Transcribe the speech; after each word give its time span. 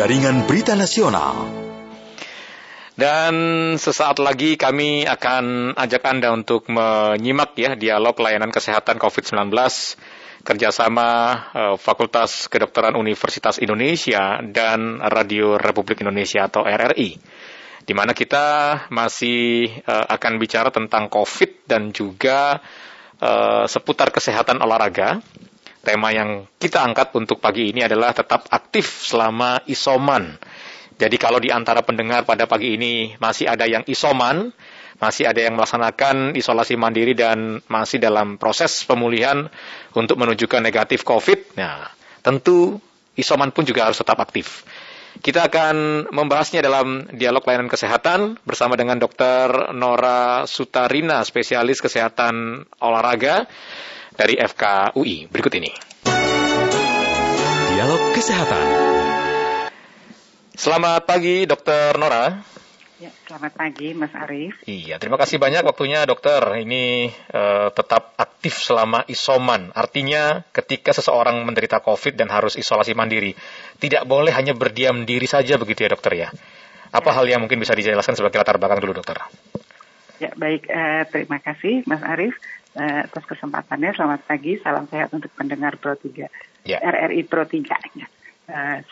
Jaringan 0.00 0.48
Berita 0.48 0.72
Nasional. 0.72 1.44
Dan 2.96 3.34
sesaat 3.76 4.16
lagi 4.16 4.56
kami 4.56 5.04
akan 5.04 5.76
ajak 5.76 6.00
Anda 6.08 6.32
untuk 6.32 6.72
menyimak 6.72 7.52
ya 7.60 7.76
dialog 7.76 8.16
layanan 8.16 8.48
kesehatan 8.48 8.96
COVID-19 8.96 9.52
kerjasama 10.40 11.08
uh, 11.52 11.76
Fakultas 11.76 12.48
Kedokteran 12.48 12.96
Universitas 12.96 13.60
Indonesia 13.60 14.40
dan 14.40 15.04
Radio 15.04 15.60
Republik 15.60 16.00
Indonesia 16.00 16.48
atau 16.48 16.64
RRI 16.64 17.20
di 17.84 17.92
mana 17.92 18.16
kita 18.16 18.88
masih 18.88 19.68
uh, 19.84 20.16
akan 20.16 20.40
bicara 20.40 20.72
tentang 20.72 21.12
COVID 21.12 21.68
dan 21.68 21.92
juga 21.92 22.56
uh, 23.20 23.68
seputar 23.68 24.08
kesehatan 24.08 24.64
olahraga. 24.64 25.20
Tema 25.80 26.12
yang 26.12 26.44
kita 26.60 26.84
angkat 26.84 27.16
untuk 27.16 27.40
pagi 27.40 27.72
ini 27.72 27.80
adalah 27.80 28.12
tetap 28.12 28.44
aktif 28.52 29.08
selama 29.08 29.64
isoman. 29.64 30.36
Jadi 31.00 31.16
kalau 31.16 31.40
di 31.40 31.48
antara 31.48 31.80
pendengar 31.80 32.28
pada 32.28 32.44
pagi 32.44 32.76
ini 32.76 33.16
masih 33.16 33.48
ada 33.48 33.64
yang 33.64 33.80
isoman, 33.88 34.52
masih 35.00 35.24
ada 35.24 35.40
yang 35.40 35.56
melaksanakan 35.56 36.36
isolasi 36.36 36.76
mandiri 36.76 37.16
dan 37.16 37.64
masih 37.72 37.96
dalam 37.96 38.36
proses 38.36 38.84
pemulihan 38.84 39.48
untuk 39.96 40.20
menunjukkan 40.20 40.60
negatif 40.60 41.00
COVID, 41.08 41.56
nah 41.56 41.88
tentu 42.20 42.76
isoman 43.16 43.48
pun 43.48 43.64
juga 43.64 43.88
harus 43.88 43.96
tetap 43.96 44.20
aktif. 44.20 44.68
Kita 45.18 45.48
akan 45.48 46.06
membahasnya 46.12 46.62
dalam 46.62 47.08
dialog 47.10 47.42
layanan 47.42 47.66
kesehatan 47.66 48.38
bersama 48.46 48.78
dengan 48.78 49.00
Dr. 49.00 49.72
Nora 49.74 50.44
Sutarina, 50.46 51.24
spesialis 51.26 51.82
kesehatan 51.82 52.62
olahraga 52.78 53.48
dari 54.20 54.36
FKUI. 54.36 55.32
Berikut 55.32 55.56
ini. 55.56 55.72
Dialog 57.72 58.02
Kesehatan. 58.12 58.66
Selamat 60.52 61.08
pagi, 61.08 61.48
Dr. 61.48 61.96
Nora. 61.96 62.36
Ya, 63.00 63.08
selamat 63.24 63.56
pagi, 63.56 63.96
Mas 63.96 64.12
Arief. 64.12 64.60
Iya, 64.68 65.00
terima 65.00 65.16
kasih 65.16 65.40
banyak 65.40 65.64
waktunya, 65.64 66.04
dokter. 66.04 66.36
Ini 66.60 67.08
uh, 67.32 67.72
tetap 67.72 68.12
aktif 68.20 68.60
selama 68.60 69.08
isoman. 69.08 69.72
Artinya, 69.72 70.44
ketika 70.52 70.92
seseorang 70.92 71.40
menderita 71.48 71.80
COVID 71.80 72.20
dan 72.20 72.28
harus 72.28 72.60
isolasi 72.60 72.92
mandiri, 72.92 73.32
tidak 73.80 74.04
boleh 74.04 74.36
hanya 74.36 74.52
berdiam 74.52 75.08
diri 75.08 75.24
saja 75.24 75.56
begitu 75.56 75.88
ya, 75.88 75.96
dokter 75.96 76.12
ya. 76.12 76.28
Apa 76.92 77.08
ya. 77.08 77.14
hal 77.16 77.24
yang 77.24 77.40
mungkin 77.40 77.56
bisa 77.56 77.72
dijelaskan 77.72 78.20
sebagai 78.20 78.36
latar 78.36 78.60
belakang 78.60 78.84
dulu, 78.84 79.00
dokter? 79.00 79.16
Ya, 80.20 80.30
baik. 80.36 80.68
Uh, 80.68 81.02
terima 81.08 81.40
kasih, 81.40 81.80
Mas 81.88 82.04
Arief, 82.04 82.36
uh, 82.76 83.08
atas 83.08 83.24
kesempatannya. 83.24 83.96
Selamat 83.96 84.20
pagi, 84.28 84.60
salam 84.60 84.84
sehat 84.92 85.08
untuk 85.16 85.32
pendengar 85.32 85.80
Pro 85.80 85.96
3. 85.96 86.28
Ya. 86.68 86.78
RRI 86.84 87.24
Pro 87.24 87.48
3. 87.48 87.64
Ya. 87.96 88.06
Uh, 88.44 88.84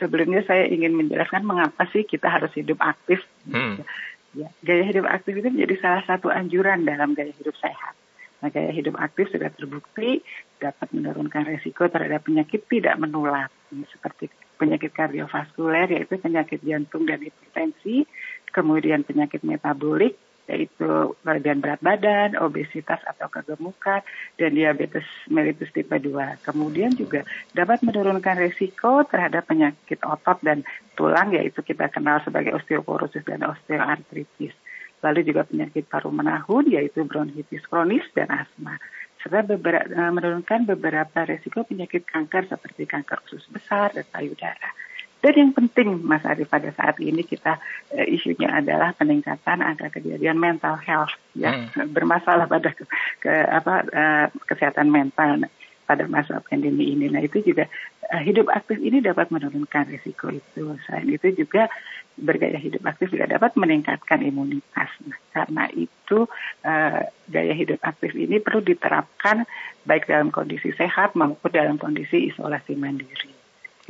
sebelumnya 0.00 0.40
saya 0.48 0.64
ingin 0.72 0.96
menjelaskan 0.96 1.44
mengapa 1.44 1.84
sih 1.92 2.08
kita 2.08 2.32
harus 2.32 2.48
hidup 2.56 2.80
aktif. 2.80 3.20
Hmm. 3.44 3.84
Ya, 4.32 4.48
gaya 4.64 4.88
hidup 4.88 5.04
aktif 5.04 5.36
itu 5.36 5.52
menjadi 5.52 5.76
salah 5.84 6.02
satu 6.08 6.32
anjuran 6.32 6.88
dalam 6.88 7.12
gaya 7.12 7.34
hidup 7.36 7.52
sehat. 7.60 7.92
Nah, 8.40 8.48
gaya 8.48 8.72
hidup 8.72 8.96
aktif 8.96 9.28
sudah 9.28 9.52
terbukti 9.52 10.24
dapat 10.56 10.88
menurunkan 10.96 11.44
resiko 11.44 11.92
terhadap 11.92 12.24
penyakit 12.24 12.64
tidak 12.72 12.96
menular, 12.96 13.52
seperti 13.68 14.32
penyakit 14.56 14.96
kardiovaskuler, 14.96 15.92
yaitu 15.92 16.16
penyakit 16.16 16.64
jantung 16.64 17.04
dan 17.04 17.20
hipertensi, 17.20 18.08
kemudian 18.48 19.04
penyakit 19.04 19.44
metabolik, 19.44 20.16
yaitu 20.50 21.14
kelebihan 21.22 21.62
berat 21.62 21.78
badan, 21.78 22.34
obesitas 22.42 22.98
atau 23.06 23.30
kegemukan, 23.30 24.02
dan 24.34 24.50
diabetes 24.50 25.06
mellitus 25.30 25.70
tipe 25.70 25.94
2. 25.94 26.42
Kemudian 26.42 26.92
juga 26.98 27.22
dapat 27.54 27.86
menurunkan 27.86 28.42
risiko 28.42 29.06
terhadap 29.06 29.46
penyakit 29.46 30.02
otot 30.02 30.42
dan 30.42 30.66
tulang, 30.98 31.30
yaitu 31.30 31.62
kita 31.62 31.86
kenal 31.88 32.18
sebagai 32.26 32.50
osteoporosis 32.58 33.22
dan 33.22 33.46
osteoartritis. 33.46 34.52
Lalu 35.00 35.32
juga 35.32 35.48
penyakit 35.48 35.88
paru 35.88 36.12
menahun, 36.12 36.68
yaitu 36.68 37.06
bronkitis 37.06 37.64
kronis 37.64 38.04
dan 38.12 38.28
asma 38.28 38.76
serta 39.20 39.44
beberapa, 39.44 39.84
eh, 39.84 40.12
menurunkan 40.12 40.64
beberapa 40.64 41.28
risiko 41.28 41.64
penyakit 41.64 42.08
kanker 42.08 42.48
seperti 42.48 42.88
kanker 42.88 43.20
usus 43.28 43.44
besar 43.52 43.92
dan 43.92 44.08
payudara. 44.08 44.72
Dan 45.20 45.32
yang 45.36 45.52
penting, 45.52 46.00
Mas 46.00 46.24
Ari, 46.24 46.48
pada 46.48 46.72
saat 46.72 46.96
ini 46.96 47.20
kita 47.20 47.60
uh, 47.92 48.06
isunya 48.08 48.48
adalah 48.48 48.96
peningkatan 48.96 49.60
angka 49.60 49.92
kejadian 49.92 50.40
mental 50.40 50.80
health, 50.80 51.12
ya 51.36 51.68
hmm. 51.68 51.92
bermasalah 51.92 52.48
pada 52.48 52.72
ke, 52.72 52.88
ke 53.20 53.32
apa 53.32 53.74
uh, 53.92 54.26
kesehatan 54.48 54.88
mental 54.88 55.44
pada 55.84 56.08
masa 56.08 56.40
pandemi 56.40 56.94
ini. 56.96 57.12
Nah 57.12 57.20
itu 57.20 57.44
juga 57.44 57.68
uh, 58.08 58.22
hidup 58.24 58.48
aktif 58.48 58.80
ini 58.80 59.04
dapat 59.04 59.28
menurunkan 59.28 59.92
risiko 59.92 60.32
itu. 60.32 60.80
Selain 60.88 61.10
itu 61.10 61.28
juga 61.36 61.68
bergaya 62.16 62.56
hidup 62.56 62.84
aktif 62.86 63.10
juga 63.10 63.26
dapat 63.26 63.56
meningkatkan 63.60 64.22
imunitas. 64.22 64.88
Nah, 65.04 65.18
karena 65.34 65.66
itu 65.74 66.28
uh, 66.64 67.00
gaya 67.28 67.54
hidup 67.56 67.80
aktif 67.82 68.14
ini 68.14 68.38
perlu 68.38 68.62
diterapkan 68.62 69.44
baik 69.84 70.06
dalam 70.06 70.30
kondisi 70.30 70.70
sehat 70.76 71.12
maupun 71.12 71.50
dalam 71.50 71.76
kondisi 71.76 72.30
isolasi 72.30 72.76
mandiri. 72.76 73.29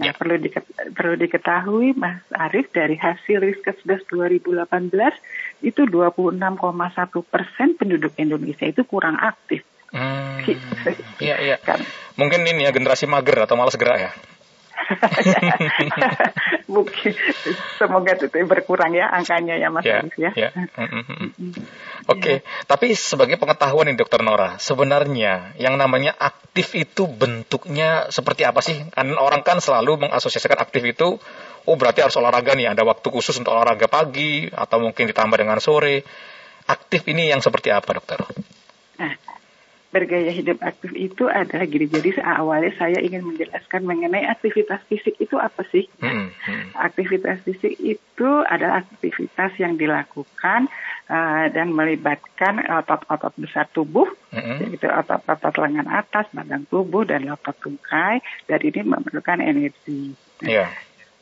Nah, 0.01 0.11
ya. 0.11 0.13
perlu, 0.17 0.41
diket, 0.41 0.65
perlu 0.97 1.15
diketahui 1.21 1.93
Mas 1.93 2.25
Arief 2.33 2.73
dari 2.73 2.97
hasil 2.97 3.37
Riskesdas 3.37 4.01
2018 4.09 4.57
itu 5.61 5.85
26,1 5.85 6.57
persen 7.29 7.77
penduduk 7.77 8.17
Indonesia 8.17 8.65
itu 8.65 8.81
kurang 8.89 9.21
aktif. 9.21 9.61
Hmm, 9.93 10.41
iya 11.21 11.37
iya. 11.45 11.57
Kan. 11.61 11.85
Mungkin 12.17 12.49
ini 12.49 12.65
ya 12.65 12.73
generasi 12.73 13.05
mager 13.05 13.45
atau 13.45 13.61
malas 13.61 13.77
gerak 13.77 13.99
ya. 14.01 14.11
Mungkin 16.75 17.13
semoga 17.79 18.15
itu 18.15 18.27
berkurang 18.47 18.95
ya 18.95 19.11
angkanya 19.11 19.59
ya 19.59 19.69
Mas 19.71 19.85
ya, 19.87 20.03
ya. 20.19 20.31
ya. 20.35 20.51
Oke, 22.11 22.19
okay. 22.19 22.37
ya. 22.41 22.67
tapi 22.67 22.97
sebagai 22.97 23.37
pengetahuan 23.39 23.87
nih 23.91 23.99
Dokter 24.01 24.25
Nora, 24.25 24.59
sebenarnya 24.59 25.55
yang 25.61 25.79
namanya 25.79 26.17
aktif 26.17 26.75
itu 26.75 27.07
bentuknya 27.07 28.11
seperti 28.11 28.43
apa 28.43 28.65
sih? 28.65 28.77
Kan 28.91 29.15
orang 29.15 29.47
kan 29.47 29.63
selalu 29.63 30.09
mengasosiasikan 30.09 30.59
aktif 30.59 30.83
itu 30.83 31.21
oh 31.69 31.77
berarti 31.77 32.03
harus 32.03 32.17
olahraga 32.17 32.57
nih, 32.57 32.73
ada 32.73 32.83
waktu 32.83 33.07
khusus 33.13 33.37
untuk 33.37 33.53
olahraga 33.53 33.87
pagi 33.87 34.49
atau 34.49 34.81
mungkin 34.81 35.07
ditambah 35.11 35.37
dengan 35.37 35.61
sore. 35.61 36.03
Aktif 36.71 37.03
ini 37.11 37.31
yang 37.31 37.43
seperti 37.43 37.75
apa, 37.75 37.99
Dokter? 37.99 38.23
Nah, 39.01 39.13
bergaya 39.91 40.31
hidup 40.31 40.63
aktif 40.63 40.95
itu 40.95 41.27
adalah 41.27 41.67
gini. 41.67 41.91
Jadi 41.91 42.23
awalnya 42.23 42.71
saya 42.79 43.03
ingin 43.03 43.27
menjelaskan 43.27 43.83
mengenai 43.83 44.23
aktivitas 44.31 44.87
fisik 44.87 45.19
itu 45.19 45.35
apa 45.35 45.67
sih? 45.69 45.91
Hmm, 45.99 46.31
hmm. 46.31 46.79
Aktivitas 46.79 47.43
fisik 47.43 47.75
itu 47.83 48.31
adalah 48.47 48.87
aktivitas 48.87 49.59
yang 49.59 49.75
dilakukan 49.75 50.71
uh, 51.11 51.51
dan 51.51 51.75
melibatkan 51.75 52.63
otot-otot 52.63 53.35
besar 53.35 53.67
tubuh, 53.75 54.07
hmm. 54.31 54.71
yaitu 54.71 54.87
otot-otot 54.87 55.59
lengan 55.59 55.91
atas, 55.91 56.31
badan 56.31 56.63
tubuh, 56.71 57.03
dan 57.03 57.27
otot 57.27 57.59
tungkai. 57.59 58.23
Dan 58.47 58.61
ini 58.63 58.81
memerlukan 58.87 59.43
energi. 59.43 60.15
Yeah. 60.39 60.71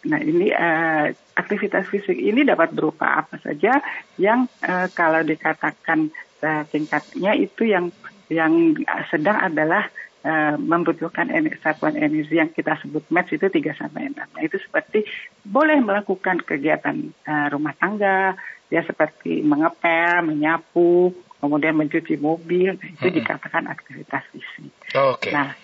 Nah 0.07 0.21
ini 0.23 0.55
uh, 0.55 1.11
aktivitas 1.35 1.91
fisik 1.91 2.15
ini 2.15 2.47
dapat 2.47 2.71
berupa 2.71 3.19
apa 3.25 3.41
saja 3.43 3.83
yang 4.15 4.47
uh, 4.63 4.87
kalau 4.95 5.27
dikatakan 5.27 6.15
uh, 6.43 6.63
tingkatnya 6.69 7.35
itu 7.39 7.69
yang 7.69 7.91
yang 8.29 8.77
sedang 9.09 9.41
adalah 9.41 9.89
uh, 10.25 10.55
membutuhkan 10.61 11.33
energi, 11.33 11.61
satuan 11.65 11.97
energi 11.97 12.37
yang 12.37 12.53
kita 12.53 12.77
sebut 12.85 13.09
match 13.09 13.33
itu 13.37 13.49
3 13.49 13.57
sampai 13.73 14.13
6. 14.13 14.21
Nah, 14.21 14.43
itu 14.45 14.57
seperti 14.61 15.09
boleh 15.41 15.81
melakukan 15.81 16.45
kegiatan 16.45 16.97
uh, 17.25 17.47
rumah 17.49 17.73
tangga, 17.73 18.37
ya 18.69 18.85
seperti 18.85 19.41
mengepel, 19.41 20.29
menyapu, 20.29 21.17
kemudian 21.41 21.73
mencuci 21.73 22.21
mobil, 22.21 22.77
nah, 22.77 22.89
itu 22.89 23.09
hmm. 23.09 23.17
dikatakan 23.23 23.65
aktivitas 23.71 24.23
fisik. 24.29 24.73
Oh, 24.93 25.17
okay. 25.17 25.33
Nah, 25.33 25.57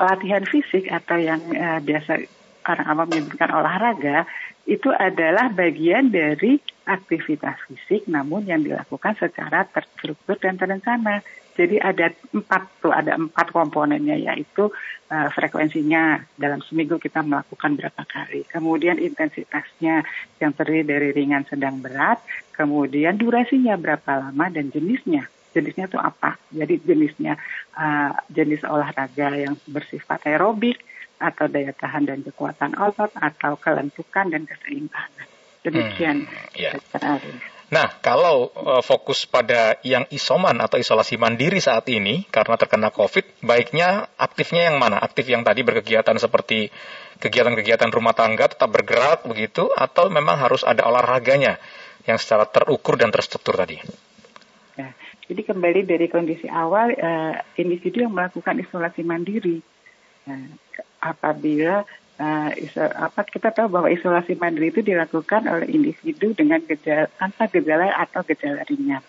latihan 0.00 0.44
fisik 0.48 0.88
atau 0.88 1.20
yang 1.20 1.44
uh, 1.52 1.84
biasa 1.84 2.24
orang 2.64 2.86
awam 2.88 3.06
menyebutkan 3.08 3.50
olahraga 3.52 4.28
itu 4.68 4.92
adalah 4.92 5.50
bagian 5.50 6.12
dari 6.12 6.60
aktivitas 6.90 7.62
fisik 7.70 8.10
namun 8.10 8.42
yang 8.42 8.66
dilakukan 8.66 9.14
secara 9.14 9.62
terstruktur 9.70 10.34
dan 10.42 10.58
terencana. 10.58 11.22
Jadi 11.54 11.76
ada 11.76 12.10
empat 12.34 12.62
tuh, 12.82 12.90
ada 12.90 13.14
empat 13.14 13.52
komponennya 13.52 14.16
yaitu 14.16 14.72
uh, 15.12 15.28
frekuensinya 15.30 16.24
dalam 16.34 16.64
seminggu 16.64 16.96
kita 16.96 17.20
melakukan 17.20 17.76
berapa 17.78 18.02
kali. 18.06 18.48
Kemudian 18.48 18.96
intensitasnya 18.96 20.02
yang 20.40 20.52
terdiri 20.56 20.88
dari 20.88 21.08
ringan, 21.12 21.44
sedang, 21.46 21.78
berat. 21.84 22.18
Kemudian 22.56 23.20
durasinya 23.20 23.76
berapa 23.76 24.30
lama 24.30 24.46
dan 24.48 24.72
jenisnya. 24.72 25.28
Jenisnya 25.50 25.90
itu 25.90 25.98
apa? 25.98 26.38
Jadi 26.48 26.80
jenisnya 26.80 27.36
uh, 27.76 28.14
jenis 28.30 28.64
olahraga 28.64 29.34
yang 29.36 29.58
bersifat 29.68 30.22
aerobik 30.30 30.80
atau 31.20 31.44
daya 31.50 31.76
tahan 31.76 32.08
dan 32.08 32.24
kekuatan 32.24 32.72
otot 32.80 33.12
atau 33.20 33.58
kelentukan 33.60 34.32
dan 34.32 34.48
keseimbangan. 34.48 35.39
Demikian. 35.60 36.24
Hmm, 36.24 36.56
yeah. 36.56 36.74
Nah, 37.70 37.86
kalau 38.02 38.50
uh, 38.50 38.82
fokus 38.82 39.30
pada 39.30 39.78
yang 39.86 40.02
isoman 40.10 40.58
atau 40.58 40.74
isolasi 40.74 41.14
mandiri 41.14 41.62
saat 41.62 41.86
ini 41.86 42.26
karena 42.26 42.58
terkena 42.58 42.90
COVID, 42.90 43.46
baiknya 43.46 44.10
aktifnya 44.18 44.72
yang 44.72 44.82
mana? 44.82 44.98
Aktif 44.98 45.30
yang 45.30 45.46
tadi 45.46 45.62
berkegiatan 45.62 46.18
seperti 46.18 46.66
kegiatan-kegiatan 47.22 47.86
rumah 47.94 48.10
tangga 48.10 48.50
tetap 48.50 48.74
bergerak 48.74 49.22
begitu 49.22 49.70
atau 49.70 50.10
memang 50.10 50.34
harus 50.42 50.66
ada 50.66 50.82
olahraganya 50.82 51.62
yang 52.10 52.18
secara 52.18 52.42
terukur 52.48 52.98
dan 52.98 53.14
terstruktur 53.14 53.54
tadi? 53.54 53.78
Ya, 54.74 54.90
jadi 55.30 55.54
kembali 55.54 55.86
dari 55.86 56.10
kondisi 56.10 56.50
awal 56.50 56.90
uh, 56.98 57.38
individu 57.54 58.02
yang 58.02 58.10
melakukan 58.10 58.58
isolasi 58.58 59.06
mandiri 59.06 59.62
uh, 60.26 60.48
apabila 60.98 61.86
uh, 62.20 62.50
iso, 62.60 62.84
apa 62.84 63.24
kita 63.24 63.50
tahu 63.50 63.72
bahwa 63.72 63.88
isolasi 63.88 64.36
mandiri 64.36 64.70
itu 64.70 64.84
dilakukan 64.84 65.48
oleh 65.48 65.66
individu 65.72 66.36
dengan 66.36 66.60
gejala 66.62 67.08
tanpa 67.16 67.48
gejala 67.48 67.88
atau 67.96 68.20
gejala 68.28 68.62
ringan. 68.68 69.02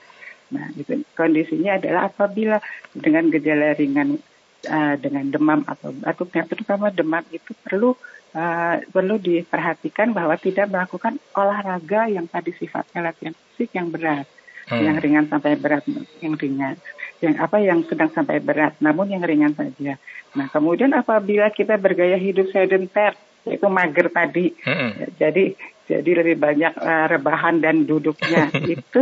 Nah, 0.51 0.67
itu 0.75 1.03
kondisinya 1.15 1.79
adalah 1.79 2.11
apabila 2.11 2.59
dengan 2.95 3.27
gejala 3.31 3.75
ringan 3.75 4.19
uh, 4.67 4.95
dengan 4.99 5.27
demam 5.27 5.61
atau 5.67 5.91
batuk, 5.91 6.31
yang 6.35 6.47
terutama 6.47 6.91
demam 6.91 7.23
itu 7.31 7.51
perlu 7.63 7.95
uh, 8.35 8.75
perlu 8.91 9.15
diperhatikan 9.19 10.15
bahwa 10.15 10.35
tidak 10.39 10.71
melakukan 10.71 11.19
olahraga 11.35 12.07
yang 12.11 12.27
tadi 12.27 12.55
sifatnya 12.55 13.11
latihan 13.11 13.35
fisik 13.35 13.75
yang 13.75 13.91
berat, 13.91 14.27
hmm. 14.71 14.81
yang 14.83 14.97
ringan 14.99 15.25
sampai 15.27 15.55
berat, 15.59 15.83
yang 16.23 16.35
ringan 16.35 16.75
yang 17.21 17.37
apa 17.37 17.61
yang 17.61 17.85
sedang 17.85 18.09
sampai 18.09 18.41
berat, 18.41 18.75
namun 18.81 19.13
yang 19.13 19.21
ringan 19.21 19.53
saja. 19.53 20.01
Nah, 20.33 20.47
kemudian 20.49 20.89
apabila 20.97 21.53
kita 21.53 21.77
bergaya 21.77 22.17
hidup 22.17 22.49
sedenter, 22.49 23.13
yaitu 23.45 23.67
mager 23.69 24.09
tadi, 24.09 24.53
mm-hmm. 24.57 25.17
jadi 25.21 25.53
jadi 25.91 26.23
lebih 26.23 26.39
banyak 26.39 26.73
uh, 26.79 27.05
rebahan 27.11 27.59
dan 27.59 27.83
duduknya 27.83 28.47
itu 28.79 29.01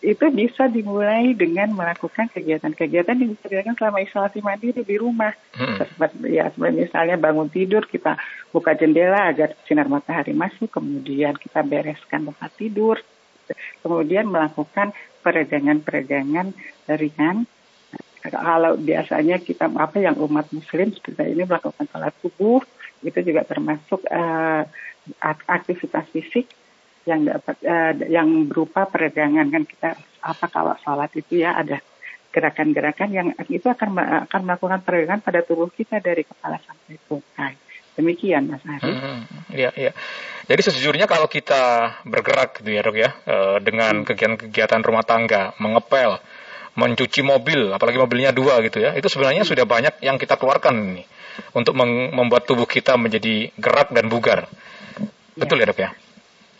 itu 0.00 0.26
bisa 0.32 0.72
dimulai 0.72 1.36
dengan 1.36 1.76
melakukan 1.76 2.32
kegiatan-kegiatan 2.32 3.12
yang 3.12 3.36
bisa 3.36 3.46
dilakukan 3.52 3.76
selama 3.76 3.98
isolasi 4.00 4.40
mandiri 4.40 4.80
di 4.80 4.96
rumah. 4.96 5.36
Hmm. 5.52 5.76
Seperti 5.76 6.32
ya 6.32 6.48
seperti 6.48 6.88
misalnya 6.88 7.16
bangun 7.20 7.52
tidur 7.52 7.84
kita 7.84 8.16
buka 8.48 8.72
jendela 8.72 9.28
agar 9.28 9.52
sinar 9.68 9.90
matahari 9.92 10.32
masuk, 10.32 10.72
kemudian 10.72 11.36
kita 11.36 11.60
bereskan 11.60 12.24
tempat 12.32 12.50
tidur, 12.56 12.96
kemudian 13.84 14.24
melakukan 14.24 14.96
peregangan-peregangan 15.24 16.52
ringan 17.00 17.48
kalau 18.24 18.76
biasanya 18.80 19.40
kita 19.40 19.68
apa 19.72 20.00
yang 20.00 20.16
umat 20.16 20.48
muslim 20.52 20.92
seperti 20.92 21.36
ini 21.36 21.44
melakukan 21.44 21.84
sholat 21.88 22.14
subuh 22.24 22.60
itu 23.04 23.20
juga 23.20 23.44
termasuk 23.44 24.00
uh, 24.08 24.64
aktivitas 25.24 26.08
fisik 26.08 26.48
yang 27.04 27.28
dapat 27.28 27.56
uh, 27.68 27.92
yang 28.08 28.48
berupa 28.48 28.88
peregangan 28.88 29.52
kan 29.52 29.64
kita 29.68 29.90
apa 30.24 30.46
kalau 30.48 30.72
sholat 30.80 31.12
itu 31.12 31.44
ya 31.44 31.52
ada 31.52 31.84
gerakan-gerakan 32.32 33.10
yang 33.12 33.28
itu 33.46 33.68
akan 33.68 34.24
akan 34.26 34.40
melakukan 34.42 34.80
peregangan 34.82 35.22
pada 35.22 35.44
tubuh 35.44 35.68
kita 35.70 36.00
dari 36.00 36.26
kepala 36.26 36.58
sampai 36.64 36.96
kaki. 36.98 37.73
Demikian 37.94 38.50
Mas 38.50 38.62
Ari. 38.66 38.90
Hmm, 38.90 39.20
ya, 39.54 39.70
ya. 39.78 39.94
Jadi 40.50 40.60
sejujurnya 40.66 41.06
kalau 41.06 41.30
kita 41.30 41.94
bergerak 42.04 42.58
gitu 42.58 42.74
ya 42.74 42.82
dok 42.82 42.96
ya, 42.98 43.10
uh, 43.24 43.56
dengan 43.62 44.02
kegiatan-kegiatan 44.02 44.82
rumah 44.82 45.06
tangga, 45.06 45.54
mengepel, 45.62 46.18
mencuci 46.74 47.22
mobil, 47.22 47.70
apalagi 47.70 48.02
mobilnya 48.02 48.34
dua 48.34 48.58
gitu 48.66 48.82
ya, 48.82 48.98
itu 48.98 49.06
sebenarnya 49.06 49.46
hmm. 49.46 49.50
sudah 49.54 49.64
banyak 49.64 49.94
yang 50.02 50.18
kita 50.18 50.34
keluarkan 50.34 50.98
nih 50.98 51.06
untuk 51.54 51.74
membuat 51.78 52.46
tubuh 52.46 52.66
kita 52.66 52.98
menjadi 52.98 53.50
gerak 53.58 53.94
dan 53.94 54.10
bugar. 54.10 54.50
Ya. 55.38 55.42
Betul 55.46 55.62
ya 55.62 55.66
dok 55.70 55.80
ya? 55.80 55.90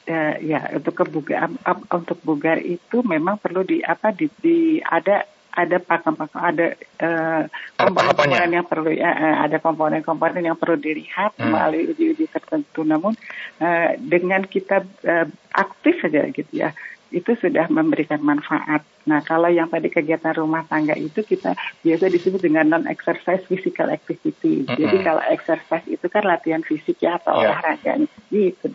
Uh, 0.04 0.34
ya 0.44 0.60
untuk 0.76 1.00
kebugar 1.00 1.48
untuk 1.88 2.20
bugar 2.20 2.60
itu 2.60 3.00
memang 3.00 3.40
perlu 3.40 3.64
di 3.64 3.80
apa 3.80 4.12
di, 4.12 4.28
di 4.36 4.76
ada 4.84 5.24
ada 5.54 5.78
pakem-pakem 5.78 6.40
ada 6.42 6.66
uh, 6.98 7.42
komponen-komponen 7.78 8.50
yang 8.50 8.66
perlu 8.66 8.90
uh, 8.90 9.36
ada 9.46 9.56
komponen-komponen 9.62 10.42
yang 10.42 10.58
perlu 10.58 10.76
dilihat 10.76 11.38
hmm. 11.38 11.50
melalui 11.54 11.94
uji-uji 11.94 12.26
tertentu. 12.26 12.82
Namun 12.82 13.14
uh, 13.62 13.88
dengan 14.02 14.42
kita 14.44 14.82
uh, 15.06 15.26
aktif 15.54 16.02
saja 16.02 16.26
gitu 16.34 16.50
ya 16.50 16.74
itu 17.14 17.30
sudah 17.38 17.70
memberikan 17.70 18.18
manfaat. 18.26 18.82
Nah, 19.06 19.22
kalau 19.22 19.46
yang 19.46 19.70
tadi 19.70 19.86
kegiatan 19.86 20.34
rumah 20.34 20.66
tangga 20.66 20.98
itu 20.98 21.22
kita 21.22 21.54
biasa 21.86 22.10
disebut 22.10 22.42
dengan 22.42 22.74
non-exercise 22.74 23.46
physical 23.46 23.86
activity. 23.94 24.66
Mm 24.66 24.74
-hmm. 24.74 24.78
Jadi 24.82 24.96
kalau 25.06 25.22
exercise 25.30 25.86
itu 25.86 26.06
kan 26.10 26.26
latihan 26.26 26.66
fisik 26.66 26.98
ya 26.98 27.22
atau 27.22 27.38
yeah. 27.38 27.54
olahraga. 27.54 28.02
Gitu, 28.34 28.66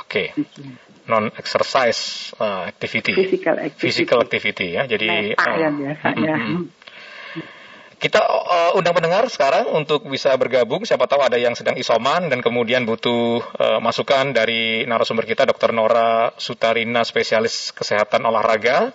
Oke. 0.00 0.32
Okay 0.32 0.85
non 1.06 1.30
exercise 1.38 2.30
uh, 2.38 2.66
activity. 2.66 3.14
Physical 3.14 3.56
activity. 3.62 3.82
Physical 3.86 4.18
activity 4.22 4.66
ya. 4.74 4.82
Jadi 4.90 5.34
nah, 5.34 5.46
uh. 5.46 5.82
Uh, 6.02 6.66
kita 7.96 8.20
uh, 8.20 8.76
undang 8.76 8.92
pendengar 8.92 9.24
sekarang 9.32 9.72
untuk 9.72 10.04
bisa 10.04 10.36
bergabung. 10.36 10.84
Siapa 10.84 11.08
tahu 11.08 11.24
ada 11.24 11.40
yang 11.40 11.56
sedang 11.56 11.80
isoman 11.80 12.28
dan 12.28 12.44
kemudian 12.44 12.84
butuh 12.84 13.40
uh, 13.56 13.80
masukan 13.80 14.36
dari 14.36 14.84
narasumber 14.84 15.24
kita, 15.24 15.48
Dr. 15.48 15.72
Nora 15.72 16.36
Sutarina, 16.36 17.06
spesialis 17.08 17.72
kesehatan 17.72 18.28
olahraga. 18.28 18.92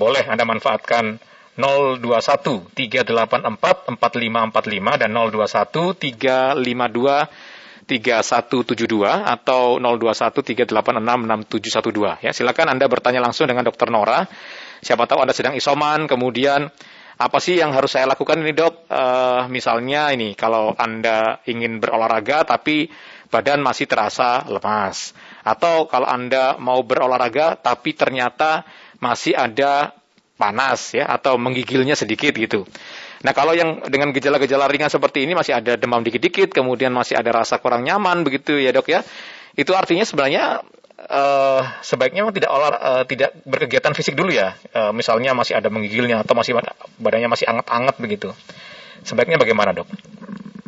Boleh 0.00 0.24
Anda 0.30 0.48
manfaatkan 0.48 1.20
021 1.58 2.70
384 2.70 3.98
4545 3.98 5.02
dan 5.02 5.10
021 5.10 5.98
352 5.98 7.57
3172 7.88 9.24
atau 9.24 9.80
0213866712 9.80 12.20
ya. 12.20 12.36
Silakan 12.36 12.76
Anda 12.76 12.84
bertanya 12.84 13.24
langsung 13.24 13.48
dengan 13.48 13.64
Dokter 13.64 13.88
Nora. 13.88 14.28
Siapa 14.84 15.08
tahu 15.08 15.24
Anda 15.24 15.32
sedang 15.32 15.56
isoman, 15.56 16.04
kemudian 16.04 16.68
apa 17.18 17.42
sih 17.42 17.58
yang 17.58 17.74
harus 17.74 17.96
saya 17.96 18.06
lakukan 18.06 18.38
ini 18.44 18.54
dok? 18.54 18.86
Uh, 18.86 19.50
misalnya 19.50 20.14
ini 20.14 20.38
kalau 20.38 20.70
Anda 20.76 21.42
ingin 21.50 21.82
berolahraga 21.82 22.46
tapi 22.46 22.86
badan 23.32 23.64
masih 23.64 23.90
terasa 23.90 24.46
lemas. 24.46 25.16
Atau 25.42 25.88
kalau 25.88 26.06
Anda 26.06 26.60
mau 26.60 26.84
berolahraga 26.84 27.58
tapi 27.58 27.96
ternyata 27.96 28.62
masih 29.02 29.34
ada 29.34 29.98
panas 30.38 30.94
ya 30.94 31.10
atau 31.10 31.34
menggigilnya 31.40 31.98
sedikit 31.98 32.38
gitu. 32.38 32.62
Nah 33.24 33.32
kalau 33.34 33.50
yang 33.54 33.82
dengan 33.90 34.14
gejala-gejala 34.14 34.70
ringan 34.70 34.90
seperti 34.90 35.26
ini 35.26 35.34
masih 35.34 35.58
ada 35.58 35.74
demam 35.74 36.02
dikit-dikit, 36.06 36.54
kemudian 36.54 36.94
masih 36.94 37.18
ada 37.18 37.34
rasa 37.34 37.58
kurang 37.58 37.82
nyaman 37.82 38.22
begitu 38.22 38.54
ya 38.54 38.70
dok 38.70 38.86
ya, 38.86 39.02
itu 39.58 39.74
artinya 39.74 40.06
sebenarnya 40.06 40.62
uh, 41.10 41.62
sebaiknya 41.82 42.22
memang 42.22 42.36
tidak 42.38 42.50
olah 42.54 42.70
uh, 42.78 43.04
tidak 43.10 43.34
berkegiatan 43.42 43.90
fisik 43.90 44.14
dulu 44.14 44.30
ya, 44.30 44.54
uh, 44.74 44.94
misalnya 44.94 45.34
masih 45.34 45.58
ada 45.58 45.66
menggigilnya 45.66 46.22
atau 46.22 46.38
masih 46.38 46.54
badannya 47.02 47.26
masih 47.26 47.50
anget-anget 47.50 47.96
begitu. 47.98 48.28
Sebaiknya 49.02 49.38
bagaimana 49.38 49.74
dok? 49.74 49.86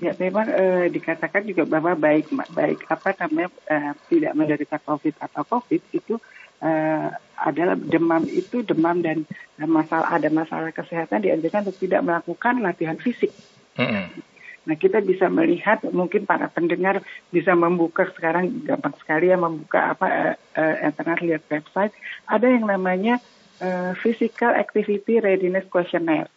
Ya 0.00 0.16
memang 0.16 0.48
e, 0.48 0.88
dikatakan 0.88 1.44
juga 1.44 1.68
bahwa 1.68 1.92
baik 1.92 2.32
baik 2.56 2.88
apa 2.88 3.12
namanya 3.20 3.52
e, 3.68 3.76
tidak 4.08 4.32
menderita 4.32 4.80
COVID 4.80 5.12
atau 5.20 5.42
COVID 5.44 5.82
itu 5.92 6.16
uh, 6.64 7.10
adalah 7.40 7.76
demam 7.76 8.22
itu 8.28 8.60
demam 8.60 9.00
dan 9.00 9.24
masalah 9.56 10.12
ada 10.12 10.28
masalah 10.28 10.70
kesehatan 10.70 11.24
dianjurkan 11.24 11.64
untuk 11.64 11.80
tidak 11.80 12.04
melakukan 12.04 12.60
latihan 12.60 13.00
fisik. 13.00 13.32
Mm-hmm. 13.80 14.30
Nah 14.68 14.76
kita 14.76 15.00
bisa 15.00 15.32
melihat 15.32 15.80
mungkin 15.88 16.28
para 16.28 16.52
pendengar 16.52 17.00
bisa 17.32 17.56
membuka 17.56 18.04
sekarang 18.12 18.60
gampang 18.68 18.92
sekali 19.00 19.32
ya 19.32 19.40
membuka 19.40 19.96
apa 19.96 20.06
uh, 20.06 20.34
uh, 20.60 20.76
internet 20.84 21.18
lihat 21.24 21.42
website 21.48 21.96
ada 22.28 22.44
yang 22.44 22.68
namanya 22.68 23.18
uh, 23.64 23.96
Physical 23.96 24.52
Activity 24.52 25.18
Readiness 25.18 25.64
Questionnaire. 25.72 26.28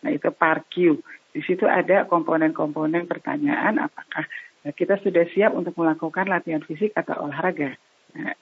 Nah 0.00 0.10
itu 0.16 0.32
PARQ. 0.32 0.96
Di 1.36 1.44
situ 1.44 1.68
ada 1.68 2.08
komponen-komponen 2.08 3.04
pertanyaan 3.04 3.76
apakah 3.76 4.24
kita 4.72 4.96
sudah 5.04 5.28
siap 5.30 5.52
untuk 5.52 5.76
melakukan 5.76 6.26
latihan 6.26 6.64
fisik 6.64 6.96
atau 6.96 7.28
olahraga 7.28 7.76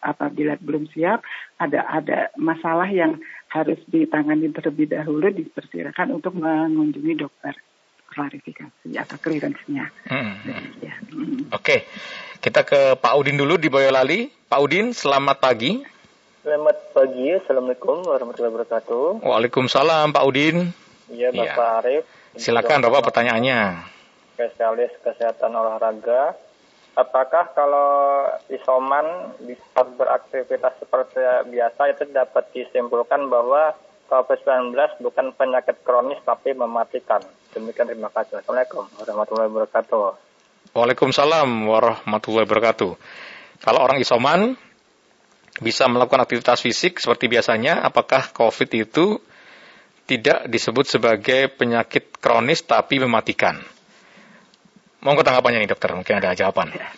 apabila 0.00 0.54
belum 0.62 0.86
siap 0.94 1.26
ada 1.64 1.80
ada 1.88 2.18
masalah 2.36 2.86
yang 2.88 3.18
harus 3.48 3.78
ditangani 3.86 4.50
terlebih 4.50 4.90
dahulu 4.90 5.30
dipersilakan 5.30 6.18
untuk 6.18 6.34
mengunjungi 6.34 7.14
dokter 7.14 7.54
klarifikasi 8.14 8.90
atau 8.94 9.16
clearance-nya. 9.18 9.90
Hmm. 10.06 10.34
Ya. 10.78 10.94
Hmm. 11.10 11.50
Oke, 11.50 11.86
kita 12.38 12.62
ke 12.62 12.94
Pak 12.94 13.14
Udin 13.18 13.34
dulu 13.34 13.58
di 13.58 13.66
Boyolali. 13.66 14.30
Pak 14.46 14.60
Udin, 14.62 14.94
selamat 14.94 15.42
pagi. 15.42 15.82
Selamat 16.44 16.76
pagi, 16.92 17.32
Assalamualaikum 17.34 18.04
warahmatullahi 18.04 18.52
wabarakatuh. 18.52 19.24
Waalaikumsalam 19.24 20.12
Pak 20.12 20.24
Udin. 20.28 20.70
Iya 21.08 21.32
Bapak 21.32 21.56
ya. 21.56 21.78
Arif. 21.80 22.04
Silakan 22.36 22.84
Bapak 22.84 23.10
pertanyaannya. 23.10 23.90
Spesialis 24.34 24.92
kesehatan 25.00 25.54
olahraga 25.54 26.36
apakah 26.94 27.50
kalau 27.54 27.90
isoman 28.50 29.34
bisa 29.42 29.82
beraktivitas 29.98 30.78
seperti 30.78 31.20
biasa 31.50 31.90
itu 31.90 32.02
dapat 32.10 32.44
disimpulkan 32.54 33.26
bahwa 33.26 33.74
COVID-19 34.06 35.02
bukan 35.02 35.34
penyakit 35.34 35.82
kronis 35.82 36.20
tapi 36.22 36.54
mematikan. 36.54 37.20
Demikian 37.50 37.90
terima 37.90 38.10
kasih. 38.14 38.42
Assalamualaikum 38.42 38.86
warahmatullahi 39.00 39.48
wabarakatuh. 39.50 40.02
Waalaikumsalam 40.74 41.48
warahmatullahi 41.66 42.44
wabarakatuh. 42.46 42.90
Kalau 43.64 43.80
orang 43.80 43.98
isoman 44.02 44.54
bisa 45.62 45.86
melakukan 45.86 46.26
aktivitas 46.26 46.60
fisik 46.62 46.98
seperti 46.98 47.30
biasanya, 47.30 47.80
apakah 47.86 48.34
COVID 48.34 48.70
itu 48.74 49.22
tidak 50.04 50.50
disebut 50.50 50.84
sebagai 50.84 51.48
penyakit 51.56 52.20
kronis 52.20 52.66
tapi 52.66 53.00
mematikan? 53.00 53.73
Mau 55.04 55.20
tanggapannya 55.20 55.60
nih 55.60 55.70
dokter, 55.70 55.92
mungkin 55.92 56.16
ada 56.16 56.32
jawaban. 56.32 56.72
Ya, 56.72 56.88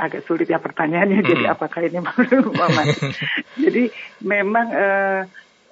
agak 0.00 0.24
sulit 0.24 0.48
ya 0.48 0.56
pertanyaannya, 0.56 1.20
hmm. 1.20 1.28
jadi 1.28 1.44
apakah 1.52 1.84
ini 1.84 2.00
mematikan? 2.56 3.12
jadi 3.60 3.92
memang 4.24 4.66
uh, 4.72 5.20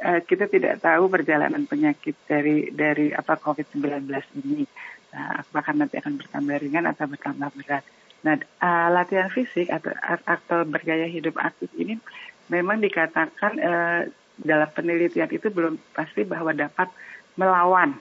uh, 0.05 0.21
kita 0.29 0.53
tidak 0.53 0.85
tahu 0.85 1.09
perjalanan 1.09 1.65
penyakit 1.65 2.13
dari 2.29 2.69
dari 2.69 3.09
apa 3.09 3.41
COVID-19 3.41 4.05
ini. 4.45 4.69
Nah, 5.17 5.41
apakah 5.41 5.73
nanti 5.73 5.97
akan 5.97 6.21
bertambah 6.21 6.61
ringan 6.61 6.85
atau 6.85 7.09
bertambah 7.09 7.49
berat. 7.57 7.85
Nah, 8.29 8.37
uh, 8.61 8.89
latihan 8.93 9.33
fisik 9.33 9.73
atau 9.73 9.97
atau 10.29 10.69
bergaya 10.69 11.09
hidup 11.09 11.41
aktif 11.41 11.73
ini 11.81 11.97
memang 12.53 12.85
dikatakan 12.85 13.53
uh, 13.65 14.01
dalam 14.37 14.69
penelitian 14.77 15.33
itu 15.33 15.49
belum 15.49 15.81
pasti 15.97 16.29
bahwa 16.29 16.53
dapat 16.53 16.93
melawan 17.41 17.97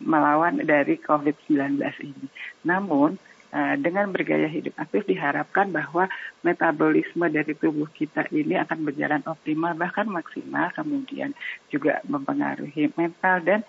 melawan 0.00 0.60
dari 0.62 1.00
COVID-19 1.00 1.80
ini. 2.04 2.26
Namun 2.64 3.16
uh, 3.52 3.74
dengan 3.78 4.08
bergaya 4.10 4.48
hidup 4.48 4.74
aktif 4.80 5.06
diharapkan 5.06 5.70
bahwa 5.70 6.08
metabolisme 6.40 7.28
dari 7.28 7.52
tubuh 7.54 7.86
kita 7.92 8.26
ini 8.32 8.58
akan 8.58 8.88
berjalan 8.88 9.22
optimal 9.28 9.76
bahkan 9.76 10.08
maksimal 10.08 10.72
kemudian 10.72 11.36
juga 11.68 12.00
mempengaruhi 12.08 12.90
mental 12.96 13.44
dan 13.44 13.60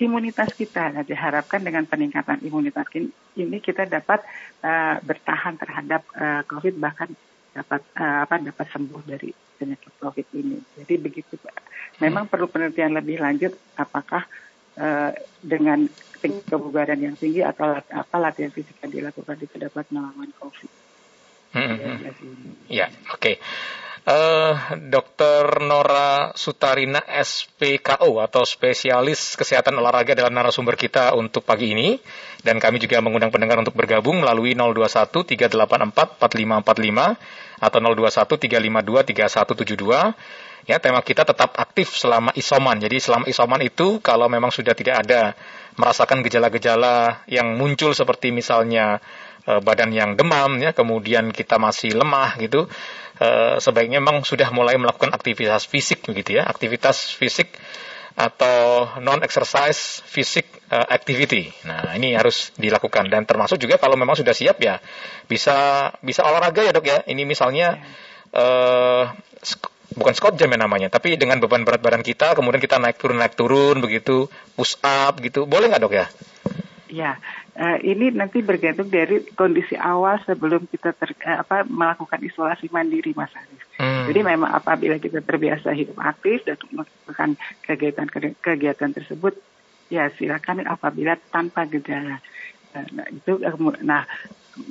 imunitas 0.00 0.54
kita. 0.56 0.94
Nah, 0.94 1.04
diharapkan 1.04 1.60
dengan 1.60 1.84
peningkatan 1.84 2.40
imunitas 2.46 2.88
ini 3.36 3.58
kita 3.60 3.84
dapat 3.84 4.22
uh, 4.64 5.02
bertahan 5.02 5.58
terhadap 5.60 6.02
uh, 6.16 6.42
COVID 6.48 6.78
bahkan 6.80 7.10
dapat 7.54 7.82
uh, 7.98 8.26
apa 8.26 8.42
dapat 8.42 8.66
sembuh 8.70 9.02
dari 9.06 9.30
penyakit 9.54 9.92
COVID 10.02 10.26
ini. 10.34 10.58
Jadi 10.82 10.94
begitu 10.98 11.38
Pak. 11.38 11.54
Memang 12.02 12.26
hmm. 12.26 12.32
perlu 12.32 12.50
penelitian 12.50 12.96
lebih 12.96 13.22
lanjut 13.22 13.54
apakah 13.78 14.26
uh, 14.80 15.10
dengan 15.44 15.86
kebugaran 16.24 17.00
yang 17.04 17.16
tinggi 17.20 17.44
atau 17.44 17.76
apa 17.76 18.16
latihan 18.16 18.48
fisik 18.48 18.80
yang 18.80 18.92
dilakukan 18.92 19.36
itu 19.36 19.56
dapat 19.60 19.84
melawan 19.92 20.32
COVID. 20.40 20.70
Hmm, 21.52 21.76
hmm, 21.76 21.96
hmm. 22.00 22.52
Ya, 22.72 22.88
oke. 23.12 23.20
Okay 23.20 23.36
uh, 24.08 24.54
Dr. 24.78 25.64
Nora 25.64 26.32
Sutarina 26.36 27.00
SPKO 27.04 28.20
atau 28.20 28.44
spesialis 28.44 29.36
kesehatan 29.36 29.76
olahraga 29.76 30.16
dalam 30.16 30.32
narasumber 30.32 30.76
kita 30.76 31.16
untuk 31.16 31.44
pagi 31.44 31.72
ini 31.72 31.96
dan 32.44 32.60
kami 32.60 32.80
juga 32.80 33.00
mengundang 33.00 33.32
pendengar 33.32 33.60
untuk 33.60 33.76
bergabung 33.76 34.20
melalui 34.20 34.52
021 34.52 35.08
384 35.10 36.20
4545 36.20 37.60
atau 37.64 37.78
021 37.80 38.36
352 38.40 39.12
3172 39.12 40.44
Ya, 40.64 40.80
tema 40.80 41.04
kita 41.04 41.28
tetap 41.28 41.60
aktif 41.60 41.92
selama 41.92 42.32
isoman. 42.40 42.80
Jadi 42.80 42.96
selama 42.96 43.28
isoman 43.28 43.60
itu 43.60 44.00
kalau 44.00 44.32
memang 44.32 44.48
sudah 44.48 44.72
tidak 44.72 45.04
ada 45.04 45.36
merasakan 45.76 46.24
gejala-gejala 46.24 47.20
yang 47.28 47.60
muncul 47.60 47.92
seperti 47.92 48.32
misalnya 48.32 48.96
e, 49.44 49.60
badan 49.60 49.92
yang 49.92 50.16
demam 50.16 50.56
ya, 50.56 50.72
kemudian 50.72 51.36
kita 51.36 51.60
masih 51.60 51.92
lemah 51.92 52.40
gitu, 52.40 52.64
Eh, 53.14 53.56
sebaiknya 53.62 54.02
memang 54.02 54.26
sudah 54.26 54.50
mulai 54.50 54.74
melakukan 54.74 55.14
aktivitas 55.14 55.70
fisik 55.70 56.02
begitu 56.02 56.34
ya, 56.34 56.50
aktivitas 56.50 57.14
fisik 57.14 57.46
atau 58.14 58.90
non 59.02 59.22
exercise 59.26 60.02
fisik 60.06 60.46
uh, 60.70 60.86
activity. 60.86 61.50
Nah, 61.66 61.98
ini 61.98 62.14
harus 62.14 62.54
dilakukan 62.54 63.10
dan 63.10 63.26
termasuk 63.26 63.58
juga 63.58 63.74
kalau 63.74 63.98
memang 63.98 64.14
sudah 64.14 64.30
siap 64.30 64.62
ya 64.62 64.78
bisa 65.26 65.90
bisa 65.98 66.22
olahraga 66.22 66.62
ya, 66.62 66.70
Dok 66.70 66.86
ya. 66.86 66.98
Ini 67.06 67.26
misalnya 67.26 67.82
uh, 68.34 69.10
bukan 69.98 70.14
squat 70.14 70.34
jam 70.38 70.50
ya 70.50 70.58
namanya, 70.58 70.90
tapi 70.94 71.18
dengan 71.18 71.42
beban 71.42 71.66
berat 71.66 71.82
badan 71.82 72.06
kita 72.06 72.38
kemudian 72.38 72.62
kita 72.62 72.78
naik 72.78 73.02
turun 73.02 73.18
naik 73.18 73.34
turun 73.34 73.82
begitu, 73.82 74.30
push 74.54 74.78
up 74.82 75.18
gitu. 75.18 75.46
Boleh 75.46 75.70
nggak, 75.70 75.82
Dok 75.82 75.94
ya? 75.94 76.06
Ya, 76.94 77.18
uh, 77.58 77.78
ini 77.82 78.14
nanti 78.14 78.38
bergantung 78.38 78.86
dari 78.86 79.26
kondisi 79.34 79.74
awal 79.74 80.22
sebelum 80.22 80.70
kita 80.70 80.94
ter, 80.94 81.10
uh, 81.26 81.42
apa 81.42 81.66
melakukan 81.66 82.22
isolasi 82.22 82.70
mandiri 82.70 83.10
Mas 83.18 83.34
Arif. 83.34 83.66
Hmm. 83.82 84.06
Jadi 84.06 84.20
memang 84.22 84.54
apabila 84.54 85.02
kita 85.02 85.18
terbiasa 85.18 85.74
hidup 85.74 85.98
aktif 85.98 86.46
dan 86.46 86.54
melakukan 86.70 87.34
kegiatan-kegiatan 87.66 88.90
tersebut 88.94 89.34
ya 89.90 90.06
silakan 90.14 90.70
apabila 90.70 91.18
tanpa 91.34 91.66
gejala. 91.66 92.22
Uh, 92.70 92.86
nah, 92.94 93.06
itu 93.10 93.42
nah 93.82 94.06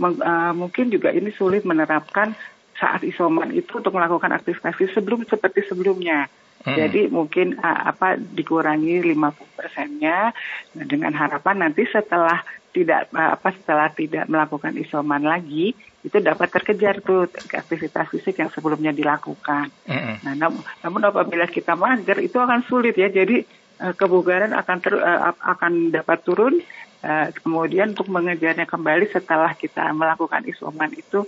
uh, 0.08 0.53
mungkin 0.56 0.96
juga 0.96 1.12
ini 1.12 1.27
sulit 1.36 1.68
menerapkan 1.68 2.32
saat 2.80 3.03
isoman 3.03 3.51
itu 3.51 3.84
untuk 3.84 3.92
melakukan 3.92 4.32
aktivitas 4.32 4.80
sebelum 4.96 5.27
seperti 5.27 5.68
sebelumnya. 5.68 6.32
Hmm. 6.63 6.79
Jadi 6.79 7.12
mungkin 7.12 7.60
uh, 7.60 7.91
apa 7.91 8.15
dikurangi 8.15 9.03
50 9.03 9.60
persennya 9.60 10.32
dengan 10.72 11.12
harapan 11.12 11.67
nanti 11.67 11.84
setelah 11.88 12.39
tidak 12.74 13.12
apa 13.13 13.53
setelah 13.53 13.91
tidak 13.93 14.25
melakukan 14.25 14.74
isoman 14.79 15.22
lagi 15.22 15.77
itu 16.03 16.17
dapat 16.20 16.51
terkejar 16.51 17.00
tuh 17.00 17.32
aktivitas 17.32 18.12
fisik 18.12 18.36
yang 18.43 18.51
sebelumnya 18.51 18.91
dilakukan. 18.91 19.72
Mm-hmm. 19.88 20.15
Nah, 20.27 20.34
namun, 20.36 20.62
namun 20.84 21.01
apabila 21.08 21.48
kita 21.48 21.79
mager 21.79 22.20
itu 22.20 22.36
akan 22.36 22.67
sulit 22.67 22.96
ya. 23.00 23.08
Jadi 23.08 23.39
uh, 23.79 23.96
kebugaran 23.96 24.51
akan 24.51 24.77
ter, 24.84 25.00
uh, 25.00 25.32
akan 25.32 25.96
dapat 25.96 26.20
turun. 26.27 26.60
Uh, 27.03 27.27
kemudian 27.36 27.91
untuk 27.91 28.08
mengejarnya 28.08 28.63
kembali 28.63 29.12
setelah 29.12 29.51
kita 29.55 29.91
melakukan 29.91 30.43
isoman 30.48 30.91
itu 30.96 31.27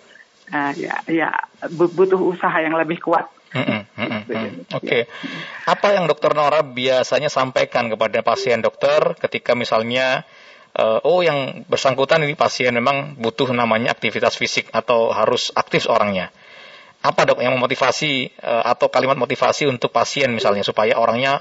uh, 0.51 0.71
ya 0.75 1.03
ya 1.07 1.35
butuh 1.71 2.19
usaha 2.19 2.55
yang 2.59 2.75
lebih 2.75 2.99
kuat. 2.99 3.27
Mm-hmm. 3.55 4.75
Oke, 4.75 5.07
apa 5.63 5.87
yang 5.95 6.11
dokter 6.11 6.35
Nora 6.35 6.59
biasanya 6.59 7.31
sampaikan 7.31 7.87
kepada 7.87 8.19
pasien 8.19 8.59
dokter 8.59 9.15
ketika 9.15 9.55
misalnya 9.55 10.27
uh, 10.75 10.99
oh 11.07 11.23
yang 11.23 11.63
bersangkutan 11.71 12.27
ini 12.27 12.35
pasien 12.35 12.75
memang 12.75 13.15
butuh 13.15 13.47
namanya 13.55 13.95
aktivitas 13.95 14.35
fisik 14.35 14.67
atau 14.75 15.15
harus 15.15 15.55
aktif 15.55 15.87
orangnya. 15.87 16.35
Apa 16.99 17.23
dok 17.23 17.39
yang 17.39 17.55
memotivasi 17.55 18.43
uh, 18.43 18.67
atau 18.75 18.91
kalimat 18.91 19.15
motivasi 19.15 19.71
untuk 19.71 19.95
pasien 19.95 20.35
misalnya 20.35 20.67
supaya 20.67 20.99
orangnya 20.99 21.39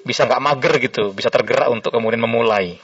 bisa 0.00 0.24
nggak 0.24 0.40
mager 0.40 0.74
gitu, 0.80 1.12
bisa 1.12 1.28
tergerak 1.28 1.68
untuk 1.68 1.92
kemudian 1.92 2.24
memulai. 2.24 2.80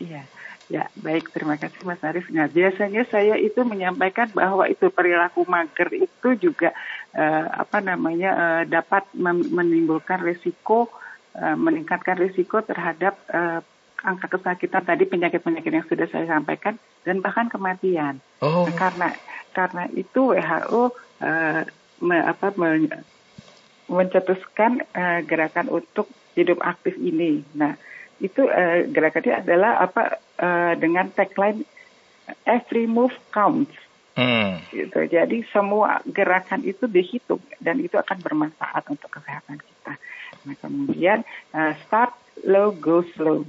Iya. 0.00 0.24
Ya, 0.66 0.90
baik. 0.98 1.30
Terima 1.30 1.54
kasih 1.54 1.86
Mas 1.86 2.02
Arif. 2.02 2.26
Nah, 2.34 2.50
biasanya 2.50 3.06
saya 3.06 3.38
itu 3.38 3.62
menyampaikan 3.62 4.26
bahwa 4.34 4.66
itu 4.66 4.90
perilaku 4.90 5.46
mager 5.46 5.94
itu 5.94 6.28
juga 6.34 6.74
uh, 7.14 7.62
apa 7.62 7.78
namanya 7.78 8.30
uh, 8.34 8.62
dapat 8.66 9.06
menimbulkan 9.46 10.26
risiko 10.26 10.90
uh, 11.38 11.54
meningkatkan 11.54 12.18
risiko 12.18 12.66
terhadap 12.66 13.14
uh, 13.30 13.62
angka 14.02 14.26
kesakitan 14.26 14.82
tadi 14.82 15.06
penyakit-penyakit 15.06 15.70
yang 15.70 15.86
sudah 15.86 16.06
saya 16.10 16.26
sampaikan 16.26 16.74
dan 17.06 17.22
bahkan 17.22 17.46
kematian. 17.46 18.18
Oh. 18.42 18.66
Nah, 18.66 18.74
karena 18.74 19.08
karena 19.54 19.86
itu 19.94 20.34
WHO 20.34 20.82
me, 22.02 22.16
apa, 22.20 22.52
me, 22.60 22.90
mencetuskan 23.86 24.82
uh, 24.92 25.22
gerakan 25.22 25.70
untuk 25.70 26.10
hidup 26.34 26.60
aktif 26.60 26.98
ini. 26.98 27.46
Nah, 27.56 27.78
itu 28.20 28.48
uh, 28.48 28.88
gerakannya 28.88 29.44
adalah 29.44 29.84
apa 29.84 30.02
uh, 30.40 30.72
dengan 30.78 31.12
tagline 31.12 31.64
every 32.48 32.88
move 32.88 33.14
counts. 33.32 33.72
Hmm. 34.16 34.64
Gitu. 34.72 34.96
Jadi 35.12 35.44
semua 35.52 36.00
gerakan 36.08 36.64
itu 36.64 36.88
dihitung 36.88 37.44
dan 37.60 37.76
itu 37.84 38.00
akan 38.00 38.16
bermanfaat 38.24 38.88
untuk 38.88 39.12
kesehatan 39.12 39.60
kita. 39.60 39.92
Nah 40.48 40.56
kemudian 40.56 41.20
uh, 41.52 41.76
start 41.84 42.16
low 42.48 42.72
go 42.72 43.04
slow. 43.12 43.44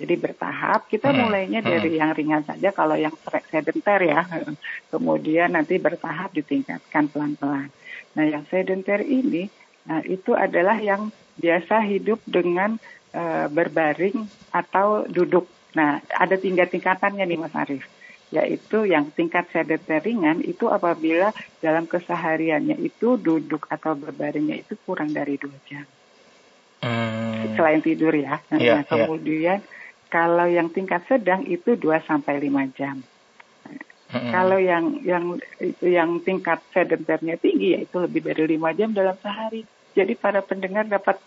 Jadi 0.00 0.16
bertahap, 0.16 0.88
kita 0.88 1.12
hmm. 1.12 1.18
mulainya 1.20 1.60
dari 1.60 1.92
hmm. 1.92 2.00
yang 2.00 2.10
ringan 2.16 2.42
saja 2.48 2.72
kalau 2.72 2.96
yang 2.96 3.12
sedenter 3.52 4.00
ya. 4.00 4.24
Kemudian 4.92 5.52
nanti 5.52 5.76
bertahap 5.76 6.32
ditingkatkan 6.32 7.12
pelan-pelan. 7.12 7.68
Nah 8.16 8.24
yang 8.24 8.48
sedenter 8.48 9.04
ini, 9.04 9.52
nah, 9.84 10.00
itu 10.00 10.32
adalah 10.32 10.80
yang 10.80 11.12
biasa 11.36 11.84
hidup 11.84 12.16
dengan 12.24 12.80
uh, 13.14 13.46
berbaring 13.50 14.26
atau 14.50 15.06
duduk. 15.06 15.46
Nah 15.76 16.02
ada 16.10 16.36
tingkat 16.36 16.70
tingkatannya 16.74 17.24
nih 17.26 17.38
Mas 17.40 17.54
Arief 17.56 17.86
yaitu 18.30 18.86
yang 18.86 19.10
tingkat 19.10 19.50
sedenter 19.50 19.98
ringan 20.06 20.38
itu 20.46 20.70
apabila 20.70 21.34
dalam 21.58 21.90
kesehariannya 21.90 22.78
itu 22.78 23.18
duduk 23.18 23.66
atau 23.66 23.98
berbaringnya 23.98 24.62
itu 24.62 24.78
kurang 24.86 25.10
dari 25.10 25.34
dua 25.34 25.58
jam. 25.66 25.82
Hmm. 26.78 27.58
Selain 27.58 27.82
tidur 27.82 28.14
ya. 28.14 28.38
Nah, 28.54 28.58
yeah, 28.62 28.86
kemudian 28.86 29.58
yeah 29.58 29.78
kalau 30.10 30.50
yang 30.50 30.68
tingkat 30.74 31.06
sedang 31.06 31.46
itu 31.46 31.78
2 31.78 32.02
sampai 32.02 32.42
5 32.42 32.74
jam. 32.74 32.98
Hmm. 34.10 34.30
Kalau 34.34 34.58
yang 34.58 34.98
yang 35.06 35.38
itu 35.62 35.86
yang 35.86 36.18
tingkat 36.26 36.58
sedenternya 36.74 37.38
tinggi 37.38 37.78
yaitu 37.78 38.02
lebih 38.02 38.26
dari 38.26 38.58
5 38.58 38.74
jam 38.74 38.90
dalam 38.90 39.14
sehari. 39.22 39.62
Jadi 39.94 40.18
para 40.18 40.42
pendengar 40.42 40.90
dapat 40.90 41.22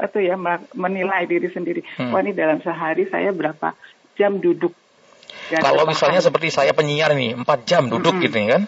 itu 0.00 0.18
ya 0.24 0.36
menilai 0.72 1.28
diri 1.28 1.48
sendiri. 1.52 1.84
Hmm. 2.00 2.12
Wah 2.12 2.20
ini 2.24 2.32
dalam 2.32 2.64
sehari 2.64 3.08
saya 3.12 3.30
berapa 3.34 3.76
jam 4.16 4.40
duduk. 4.40 4.72
Kalau 5.52 5.84
misalnya 5.84 6.24
seperti 6.24 6.48
saya 6.48 6.72
penyiar 6.72 7.12
nih, 7.12 7.36
4 7.36 7.68
jam 7.68 7.88
duduk 7.88 8.16
hmm. 8.16 8.24
gitu 8.24 8.36
kan? 8.48 8.62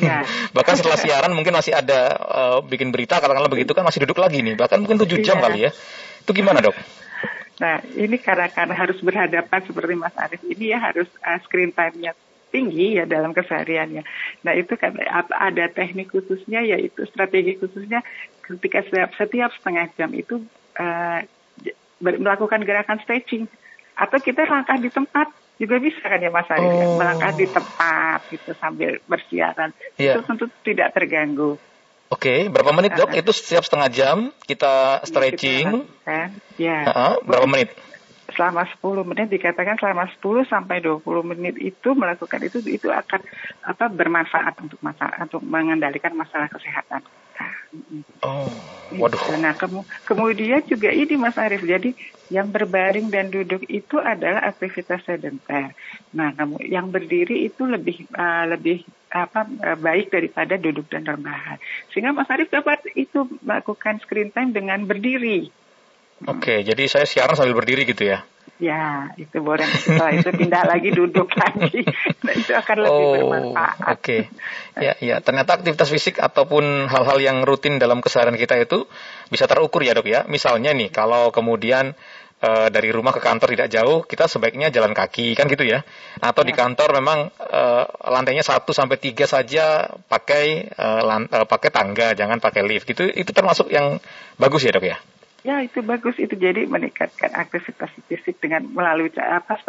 Ya. 0.00 0.24
Bahkan 0.56 0.74
setelah 0.80 0.96
siaran 0.96 1.32
mungkin 1.36 1.52
masih 1.52 1.76
ada 1.76 2.16
uh, 2.16 2.58
bikin 2.64 2.88
berita 2.88 3.20
katakanlah 3.20 3.52
begitu 3.52 3.76
kan 3.76 3.84
masih 3.84 4.08
duduk 4.08 4.16
lagi 4.16 4.40
nih. 4.40 4.56
Bahkan 4.56 4.80
mungkin 4.80 4.96
tujuh 5.04 5.20
jam 5.20 5.36
ya. 5.40 5.42
kali 5.44 5.58
ya. 5.68 5.70
Itu 6.24 6.32
gimana 6.32 6.64
dok? 6.64 6.76
Nah 7.60 7.80
ini 7.96 8.16
karena 8.20 8.48
karena 8.52 8.76
harus 8.76 9.00
berhadapan 9.00 9.60
seperti 9.64 9.92
Mas 9.96 10.16
Arief 10.16 10.44
ini 10.44 10.72
ya 10.72 10.78
harus 10.80 11.08
uh, 11.24 11.40
screen 11.44 11.72
time-nya 11.72 12.12
tinggi 12.52 12.96
ya 12.96 13.04
dalam 13.04 13.36
kesehariannya. 13.36 14.02
Nah 14.44 14.52
itu 14.56 14.76
kan 14.80 14.96
ada 15.32 15.64
teknik 15.68 16.12
khususnya 16.12 16.64
yaitu 16.64 17.04
strategi 17.08 17.58
khususnya 17.58 18.00
ketika 18.46 18.86
setiap, 18.86 19.10
setiap 19.18 19.50
setengah 19.58 19.90
jam 19.98 20.10
itu 20.14 20.46
uh, 20.78 21.20
melakukan 22.00 22.62
gerakan 22.62 23.02
stretching 23.02 23.50
atau 23.96 24.18
kita 24.20 24.44
langkah 24.46 24.76
di 24.76 24.92
tempat 24.92 25.32
juga 25.56 25.80
bisa 25.80 26.04
kan 26.04 26.20
ya 26.20 26.28
Mas 26.28 26.48
Arif 26.52 26.68
ya? 26.68 26.84
oh. 26.84 27.00
melangkah 27.00 27.32
di 27.32 27.46
tempat 27.48 28.20
gitu 28.28 28.52
sambil 28.60 29.00
bersiaran 29.08 29.72
yeah. 29.96 30.16
itu 30.16 30.20
tentu 30.28 30.44
tidak 30.60 30.92
terganggu. 30.92 31.56
Oke, 32.06 32.30
okay. 32.30 32.40
berapa 32.46 32.70
menit 32.70 32.94
dok? 32.94 33.10
Uh, 33.10 33.18
itu 33.18 33.34
setiap 33.34 33.66
setengah 33.66 33.90
jam 33.90 34.16
kita 34.46 35.02
iya, 35.02 35.06
stretching. 35.08 35.66
Kita 35.90 36.30
ya. 36.54 36.78
Uh 36.86 36.90
-huh. 36.92 37.14
Berapa 37.26 37.50
menit? 37.50 37.74
Selama 38.30 38.62
10 38.68 39.10
menit 39.10 39.26
dikatakan 39.32 39.74
selama 39.80 40.06
10 40.22 40.46
sampai 40.46 40.84
20 40.84 41.02
menit 41.34 41.56
itu 41.58 41.88
melakukan 41.98 42.38
itu 42.46 42.62
itu 42.62 42.92
akan 42.92 43.26
apa 43.64 43.84
bermanfaat 43.90 44.54
untuk 44.60 44.78
masalah 44.84 45.18
untuk 45.24 45.42
mengendalikan 45.42 46.14
masalah 46.14 46.46
kesehatan. 46.46 47.02
Oh, 48.24 48.48
waduh. 48.96 49.18
Nah, 49.36 49.54
kemu 49.58 49.84
kemudian 50.08 50.62
juga 50.64 50.90
ini 50.94 51.14
Mas 51.18 51.36
Arief, 51.36 51.62
jadi 51.62 51.90
yang 52.32 52.50
berbaring 52.50 53.12
dan 53.12 53.30
duduk 53.30 53.62
itu 53.68 53.98
adalah 54.00 54.46
aktivitas 54.46 55.04
sedenter. 55.04 55.74
Nah, 56.16 56.32
kamu 56.34 56.64
yang 56.66 56.88
berdiri 56.90 57.46
itu 57.46 57.66
lebih 57.66 58.08
uh, 58.16 58.48
lebih 58.50 58.82
apa 59.12 59.46
uh, 59.46 59.78
baik 59.78 60.10
daripada 60.10 60.56
duduk 60.56 60.88
dan 60.88 61.04
rebahan. 61.04 61.58
Sehingga 61.92 62.16
Mas 62.16 62.30
Arief 62.30 62.48
dapat 62.50 62.82
itu 62.96 63.26
melakukan 63.42 64.00
screen 64.02 64.32
time 64.32 64.54
dengan 64.56 64.86
berdiri. 64.88 65.52
Oke, 66.24 66.40
okay, 66.40 66.58
jadi 66.64 66.88
saya 66.88 67.04
siaran 67.04 67.36
sambil 67.36 67.52
berdiri 67.52 67.84
gitu 67.84 68.08
ya? 68.08 68.24
Ya, 68.56 69.12
itu 69.20 69.36
boleh. 69.44 69.68
Setelah 69.68 70.16
itu 70.16 70.32
pindah 70.32 70.64
lagi 70.64 70.88
duduk 70.88 71.28
lagi. 71.36 71.84
Nah, 72.24 72.32
itu 72.32 72.56
akan 72.56 72.76
lebih 72.88 73.04
oh, 73.04 73.12
bermanfaat. 73.12 73.76
Oke. 73.92 74.00
Okay. 74.00 74.20
Ya, 74.80 74.92
ya. 74.96 75.16
Ternyata 75.20 75.60
aktivitas 75.60 75.92
fisik 75.92 76.16
ataupun 76.16 76.88
hal-hal 76.88 77.18
yang 77.20 77.44
rutin 77.44 77.76
dalam 77.76 78.00
keseharian 78.00 78.40
kita 78.40 78.56
itu 78.56 78.88
bisa 79.28 79.44
terukur 79.44 79.84
ya, 79.84 79.92
Dok 79.92 80.08
ya. 80.08 80.24
Misalnya 80.24 80.72
nih, 80.72 80.88
kalau 80.88 81.28
kemudian 81.36 81.92
uh, 82.40 82.72
dari 82.72 82.88
rumah 82.88 83.12
ke 83.12 83.20
kantor 83.20 83.52
tidak 83.52 83.68
jauh, 83.68 84.08
kita 84.08 84.24
sebaiknya 84.24 84.72
jalan 84.72 84.96
kaki 84.96 85.36
kan 85.36 85.52
gitu 85.52 85.68
ya. 85.68 85.84
Atau 86.24 86.40
ya. 86.40 86.48
di 86.48 86.52
kantor 86.56 86.96
memang 86.96 87.28
uh, 87.36 87.84
lantainya 88.08 88.40
satu 88.40 88.72
sampai 88.72 88.96
tiga 88.96 89.28
saja 89.28 89.84
pakai 90.08 90.72
uh, 90.80 91.04
uh, 91.04 91.44
pakai 91.44 91.68
tangga, 91.68 92.16
jangan 92.16 92.40
pakai 92.40 92.64
lift 92.64 92.88
gitu. 92.88 93.04
Itu 93.04 93.36
termasuk 93.36 93.68
yang 93.68 94.00
bagus 94.40 94.64
ya, 94.64 94.72
Dok 94.72 94.88
ya. 94.88 94.96
Ya 95.46 95.62
itu 95.62 95.78
bagus 95.78 96.18
itu 96.18 96.34
jadi 96.34 96.66
meningkatkan 96.66 97.30
aktivitas 97.30 97.94
fisik 98.10 98.42
dengan 98.42 98.66
melalui 98.66 99.14
apa 99.14 99.62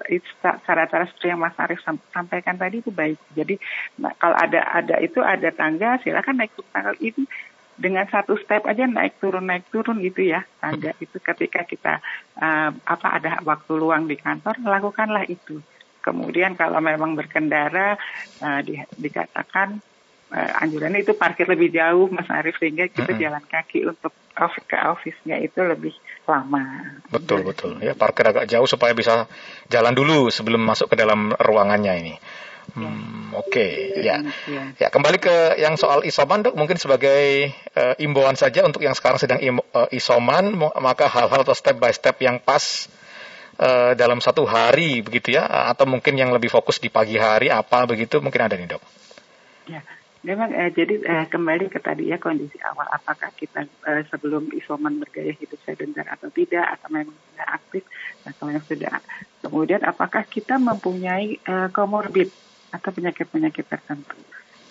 cara-cara 0.65 1.05
seperti 1.05 1.29
yang 1.29 1.37
Mas 1.37 1.53
Arief 1.61 1.85
sampaikan 1.85 2.57
tadi 2.57 2.81
itu 2.81 2.89
baik. 2.89 3.21
Jadi 3.37 3.61
nah, 4.01 4.09
kalau 4.17 4.33
ada 4.33 4.65
ada 4.73 4.97
itu 4.97 5.21
ada 5.21 5.53
tangga 5.53 6.01
silakan 6.01 6.41
naik 6.41 6.57
tangga 6.73 6.97
itu 6.97 7.29
dengan 7.77 8.09
satu 8.09 8.41
step 8.41 8.65
aja 8.65 8.89
naik 8.89 9.21
turun 9.21 9.45
naik 9.45 9.69
turun 9.69 10.01
gitu 10.01 10.25
ya 10.25 10.41
tangga 10.57 10.97
itu 10.97 11.21
ketika 11.21 11.61
kita 11.61 12.01
uh, 12.41 12.73
apa 12.73 13.07
ada 13.21 13.37
waktu 13.45 13.77
luang 13.77 14.09
di 14.09 14.17
kantor 14.17 14.57
lakukanlah 14.65 15.29
itu. 15.29 15.61
Kemudian 16.01 16.57
kalau 16.57 16.81
memang 16.81 17.13
berkendara 17.13 18.01
uh, 18.41 18.59
di, 18.65 18.81
dikatakan 18.97 19.77
anjurannya 20.33 21.07
itu 21.07 21.15
parkir 21.15 21.47
lebih 21.47 21.71
jauh 21.71 22.11
Mas 22.11 22.27
Arief 22.27 22.59
sehingga 22.59 22.91
kita 22.91 23.15
mm-hmm. 23.15 23.23
jalan 23.23 23.43
kaki 23.47 23.79
untuk 23.87 24.11
off 24.35 24.53
ke 24.67 24.75
office-nya 24.75 25.39
itu 25.39 25.63
lebih 25.63 25.95
lama. 26.27 26.99
Betul 27.07 27.47
betul 27.47 27.79
ya 27.79 27.95
parkir 27.95 28.27
agak 28.27 28.45
jauh 28.51 28.67
supaya 28.67 28.91
bisa 28.91 29.25
jalan 29.71 29.95
dulu 29.95 30.27
sebelum 30.27 30.59
masuk 30.59 30.91
ke 30.91 30.95
dalam 30.99 31.31
ruangannya 31.39 31.93
ini. 32.03 32.15
Hmm, 32.75 33.31
Oke, 33.31 33.63
okay. 33.63 34.03
ya. 34.03 34.19
ya, 34.43 34.63
ya 34.75 34.87
kembali 34.91 35.23
ke 35.23 35.55
yang 35.55 35.79
soal 35.79 36.03
isoman 36.03 36.43
dok, 36.43 36.51
mungkin 36.51 36.75
sebagai 36.75 37.47
uh, 37.79 37.95
imbauan 37.95 38.35
saja 38.35 38.67
untuk 38.67 38.83
yang 38.83 38.91
sekarang 38.91 39.15
sedang 39.15 39.39
im, 39.39 39.63
uh, 39.63 39.87
isoman, 39.95 40.51
maka 40.59 41.07
hal-hal 41.07 41.47
atau 41.47 41.55
step 41.55 41.79
by 41.79 41.95
step 41.95 42.19
yang 42.19 42.43
pas 42.43 42.91
uh, 43.63 43.95
dalam 43.95 44.19
satu 44.19 44.43
hari 44.43 44.99
begitu 44.99 45.39
ya, 45.39 45.47
atau 45.71 45.87
mungkin 45.87 46.19
yang 46.19 46.35
lebih 46.35 46.51
fokus 46.51 46.83
di 46.83 46.91
pagi 46.91 47.15
hari 47.15 47.47
apa 47.47 47.87
begitu, 47.87 48.19
mungkin 48.19 48.43
ada 48.43 48.59
nih 48.59 48.67
dok. 48.67 48.83
Ya, 49.71 49.79
Memang 50.27 50.51
eh, 50.51 50.75
jadi 50.75 50.99
eh, 51.07 51.25
kembali 51.31 51.71
ke 51.71 51.79
tadi 51.79 52.11
ya 52.11 52.19
kondisi 52.19 52.59
awal 52.59 52.83
apakah 52.91 53.31
kita 53.31 53.63
eh, 53.63 54.03
sebelum 54.11 54.51
isoman 54.51 54.99
bergaya 54.99 55.31
hidup 55.31 55.55
sedentar 55.63 56.03
atau 56.03 56.27
tidak 56.27 56.67
atau 56.75 56.91
memang 56.91 57.15
sudah 57.15 57.47
aktif 57.47 57.83
atau 58.27 58.51
yang 58.51 58.65
sudah 58.67 58.99
kemudian 59.39 59.87
apakah 59.87 60.27
kita 60.27 60.59
mempunyai 60.59 61.39
eh, 61.39 61.69
komorbid 61.71 62.27
atau 62.75 62.91
penyakit-penyakit 62.91 63.71
tertentu. 63.71 64.19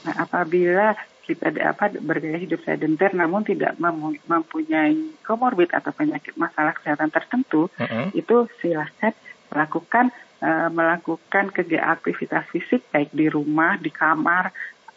Nah, 0.04 0.28
apabila 0.28 0.92
kita 1.24 1.50
apa 1.64 1.90
bergaya 2.04 2.36
hidup 2.36 2.60
sedentar 2.62 3.16
namun 3.16 3.42
tidak 3.42 3.80
mempunyai 4.28 5.16
komorbid 5.24 5.72
atau 5.72 5.90
penyakit 5.90 6.36
masalah 6.36 6.76
kesehatan 6.76 7.08
tertentu, 7.08 7.72
uh 7.80 7.82
-huh. 7.82 8.06
itu 8.12 8.46
silahkan 8.60 9.16
melakukan 9.50 10.14
uh, 10.44 10.70
melakukan 10.70 11.50
kegiatan 11.50 11.98
aktivitas 11.98 12.46
fisik 12.52 12.86
baik 12.94 13.10
di 13.10 13.26
rumah, 13.26 13.74
di 13.80 13.90
kamar 13.90 14.54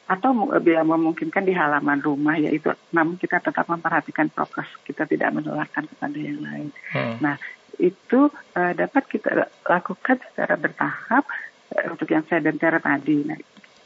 atau 0.09 0.33
bila 0.57 0.81
memungkinkan 0.81 1.45
di 1.45 1.53
halaman 1.53 2.01
rumah 2.01 2.33
yaitu 2.33 2.73
namun 2.89 3.21
kita 3.21 3.37
tetap 3.37 3.69
memperhatikan 3.69 4.25
prokes 4.33 4.65
kita 4.81 5.05
tidak 5.05 5.29
menularkan 5.37 5.85
kepada 5.85 6.17
yang 6.17 6.41
lain. 6.41 6.73
Hmm. 6.89 7.21
Nah 7.21 7.37
itu 7.77 8.33
uh, 8.33 8.73
dapat 8.73 9.05
kita 9.05 9.53
lakukan 9.69 10.17
secara 10.25 10.57
bertahap 10.57 11.29
uh, 11.77 11.85
untuk 11.93 12.09
yang 12.09 12.25
sedenter 12.25 12.81
tadi. 12.81 13.21
Nah 13.21 13.37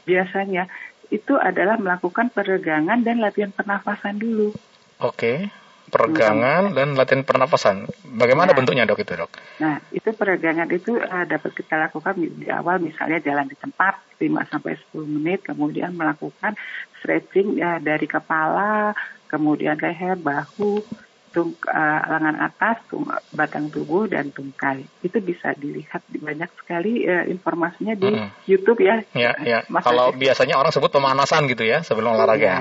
biasanya 0.08 0.64
itu 1.12 1.36
adalah 1.36 1.76
melakukan 1.76 2.32
peregangan 2.32 3.04
dan 3.04 3.20
latihan 3.20 3.52
pernafasan 3.52 4.16
dulu. 4.16 4.56
Oke. 5.04 5.44
Okay 5.44 5.63
peregangan 5.94 6.74
dan 6.74 6.98
latihan 6.98 7.22
pernapasan. 7.22 7.86
Bagaimana 8.02 8.50
nah, 8.50 8.56
bentuknya 8.58 8.82
dok 8.82 9.06
itu 9.06 9.14
dok? 9.14 9.30
Nah 9.62 9.78
itu 9.94 10.10
peregangan 10.10 10.66
itu 10.74 10.98
uh, 10.98 11.22
dapat 11.22 11.54
kita 11.54 11.78
lakukan 11.78 12.18
di 12.18 12.50
awal 12.50 12.82
misalnya 12.82 13.22
jalan 13.22 13.46
di 13.46 13.54
tempat 13.54 14.02
5 14.18 14.50
sampai 14.50 14.74
10 14.90 15.14
menit, 15.14 15.46
kemudian 15.46 15.94
melakukan 15.94 16.58
stretching 16.98 17.62
ya 17.62 17.78
dari 17.78 18.10
kepala, 18.10 18.98
kemudian 19.30 19.78
leher, 19.78 20.18
bahu, 20.18 20.82
tung, 21.30 21.54
uh, 21.70 22.00
lengan 22.10 22.38
atas, 22.42 22.82
tung, 22.90 23.06
batang 23.30 23.70
tubuh 23.70 24.10
dan 24.10 24.34
tungkai. 24.34 24.86
Itu 25.02 25.22
bisa 25.22 25.54
dilihat 25.54 26.02
di 26.10 26.18
banyak 26.18 26.50
sekali 26.58 27.06
uh, 27.06 27.26
informasinya 27.30 27.94
di 27.94 28.10
hmm. 28.10 28.50
YouTube 28.50 28.82
ya. 28.82 29.02
Ya, 29.14 29.34
ya. 29.42 29.58
Kalau 29.82 30.10
biasanya 30.10 30.58
orang 30.58 30.74
sebut 30.74 30.90
pemanasan 30.90 31.46
gitu 31.46 31.62
ya 31.62 31.86
sebelum 31.86 32.18
olahraga. 32.18 32.42
Ya. 32.42 32.58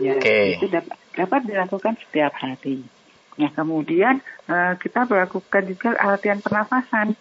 Ya, 0.00 0.18
okay. 0.18 0.58
itu 0.58 0.66
dapat, 0.66 0.98
dapat 1.12 1.44
dilakukan 1.44 1.94
setiap 2.00 2.32
hari. 2.40 2.84
Nah, 3.40 3.50
kemudian 3.52 4.20
uh, 4.48 4.76
kita 4.76 5.08
melakukan 5.08 5.62
juga 5.64 5.96
latihan 5.96 6.40
pernafasan. 6.40 7.16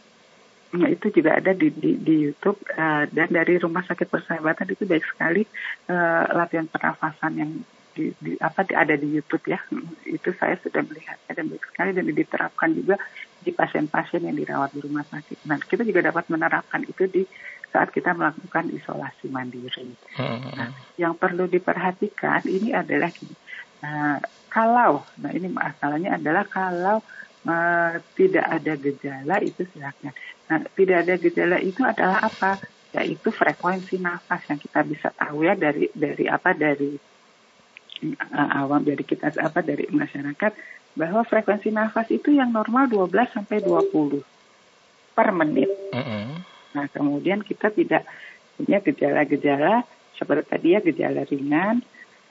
Nah, 0.71 0.87
itu 0.87 1.11
juga 1.11 1.35
ada 1.39 1.51
di, 1.51 1.67
di, 1.71 1.99
di 1.99 2.15
YouTube 2.31 2.59
uh, 2.75 3.03
dan 3.11 3.27
dari 3.31 3.59
Rumah 3.59 3.83
Sakit 3.87 4.07
Persahabatan 4.07 4.71
itu 4.71 4.83
baik 4.87 5.03
sekali 5.03 5.43
uh, 5.91 6.23
latihan 6.31 6.67
pernafasan 6.67 7.31
yang 7.35 7.51
di, 7.91 8.15
di, 8.23 8.39
apa 8.39 8.63
di, 8.63 8.73
ada 8.75 8.95
di 8.95 9.19
YouTube 9.19 9.51
ya. 9.51 9.59
Itu 10.15 10.31
saya 10.39 10.55
sudah 10.63 10.79
melihat 10.87 11.19
dan 11.27 11.51
baik 11.51 11.63
sekali 11.67 11.91
dan 11.91 12.07
diterapkan 12.07 12.71
juga 12.71 12.95
di 13.41 13.51
pasien-pasien 13.51 14.23
yang 14.23 14.35
dirawat 14.37 14.71
di 14.71 14.79
rumah 14.79 15.03
sakit. 15.03 15.43
Nah, 15.47 15.59
kita 15.59 15.83
juga 15.83 16.07
dapat 16.07 16.29
menerapkan 16.29 16.85
itu 16.85 17.09
di 17.09 17.23
saat 17.71 17.89
kita 17.89 18.13
melakukan 18.13 18.69
isolasi 18.69 19.31
mandiri. 19.31 19.95
Hmm. 20.19 20.43
Nah, 20.53 20.69
yang 20.99 21.17
perlu 21.17 21.47
diperhatikan 21.47 22.45
ini 22.45 22.75
adalah 22.75 23.09
gini, 23.09 23.33
uh, 23.83 24.17
kalau, 24.51 25.05
nah 25.21 25.31
ini 25.31 25.47
masalahnya 25.47 26.19
adalah 26.19 26.43
kalau 26.47 26.99
uh, 27.47 27.93
tidak 28.17 28.45
ada 28.45 28.73
gejala 28.75 29.35
itu 29.41 29.63
silakan. 29.71 30.13
Nah, 30.51 30.59
tidak 30.75 30.97
ada 31.07 31.15
gejala 31.15 31.57
itu 31.63 31.81
adalah 31.81 32.19
apa? 32.25 32.59
Yaitu 32.91 33.31
frekuensi 33.31 34.03
nafas 34.03 34.43
yang 34.51 34.59
kita 34.59 34.83
bisa 34.83 35.07
tahu 35.15 35.47
ya 35.47 35.55
dari 35.55 35.87
dari 35.95 36.27
apa 36.27 36.51
dari 36.51 36.99
uh, 38.35 38.49
awam 38.59 38.83
dari 38.83 39.03
kita 39.07 39.31
apa 39.39 39.63
dari 39.63 39.87
masyarakat 39.87 40.51
bahwa 40.99 41.23
frekuensi 41.23 41.71
nafas 41.71 42.11
itu 42.11 42.35
yang 42.35 42.51
normal 42.51 42.91
12 42.91 43.31
sampai 43.31 43.63
20 43.63 44.19
per 45.15 45.29
menit. 45.31 45.71
Mm 45.95 46.03
-hmm. 46.03 46.27
Nah, 46.75 46.85
kemudian 46.91 47.39
kita 47.47 47.71
tidak 47.71 48.03
punya 48.59 48.83
gejala-gejala 48.83 49.87
seperti 50.19 50.45
tadi 50.51 50.67
ya 50.75 50.79
gejala 50.83 51.23
ringan 51.25 51.81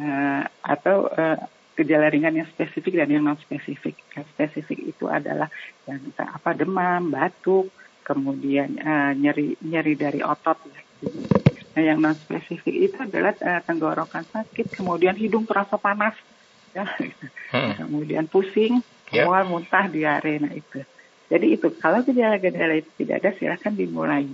uh, 0.01 0.43
atau 0.65 1.07
uh, 1.13 1.39
gejala 1.77 2.09
ringan 2.13 2.37
yang 2.37 2.49
spesifik 2.51 3.01
dan 3.01 3.09
yang 3.13 3.25
non 3.25 3.39
spesifik. 3.41 3.97
Yang 4.17 4.27
spesifik 4.37 4.97
itu 4.97 5.05
adalah 5.07 5.49
yang 5.85 6.01
apa 6.17 6.51
demam, 6.57 7.13
batuk, 7.13 7.71
kemudian 8.05 8.81
uh, 8.81 9.13
nyeri 9.15 9.57
nyeri 9.61 9.95
dari 9.95 10.21
otot 10.25 10.59
ya. 10.67 10.81
Nah, 11.71 11.83
yang 11.87 12.03
non 12.03 12.19
spesifik 12.19 12.75
itu 12.91 12.97
adalah 12.99 13.33
uh, 13.41 13.63
tenggorokan 13.63 14.27
sakit, 14.27 14.75
kemudian 14.75 15.15
hidung 15.15 15.47
terasa 15.47 15.79
panas, 15.79 16.19
ya, 16.75 16.85
hmm. 17.55 17.87
kemudian 17.87 18.27
pusing, 18.27 18.83
yeah. 19.15 19.25
mual, 19.25 19.47
muntah, 19.47 19.87
diare, 19.87 20.43
nah 20.43 20.51
itu. 20.51 20.83
Jadi 21.31 21.47
itu 21.55 21.71
kalau 21.79 22.03
gejala-gejala 22.03 22.83
itu 22.83 22.91
tidak 22.99 23.23
ada, 23.23 23.31
silahkan 23.39 23.71
dimulai. 23.71 24.27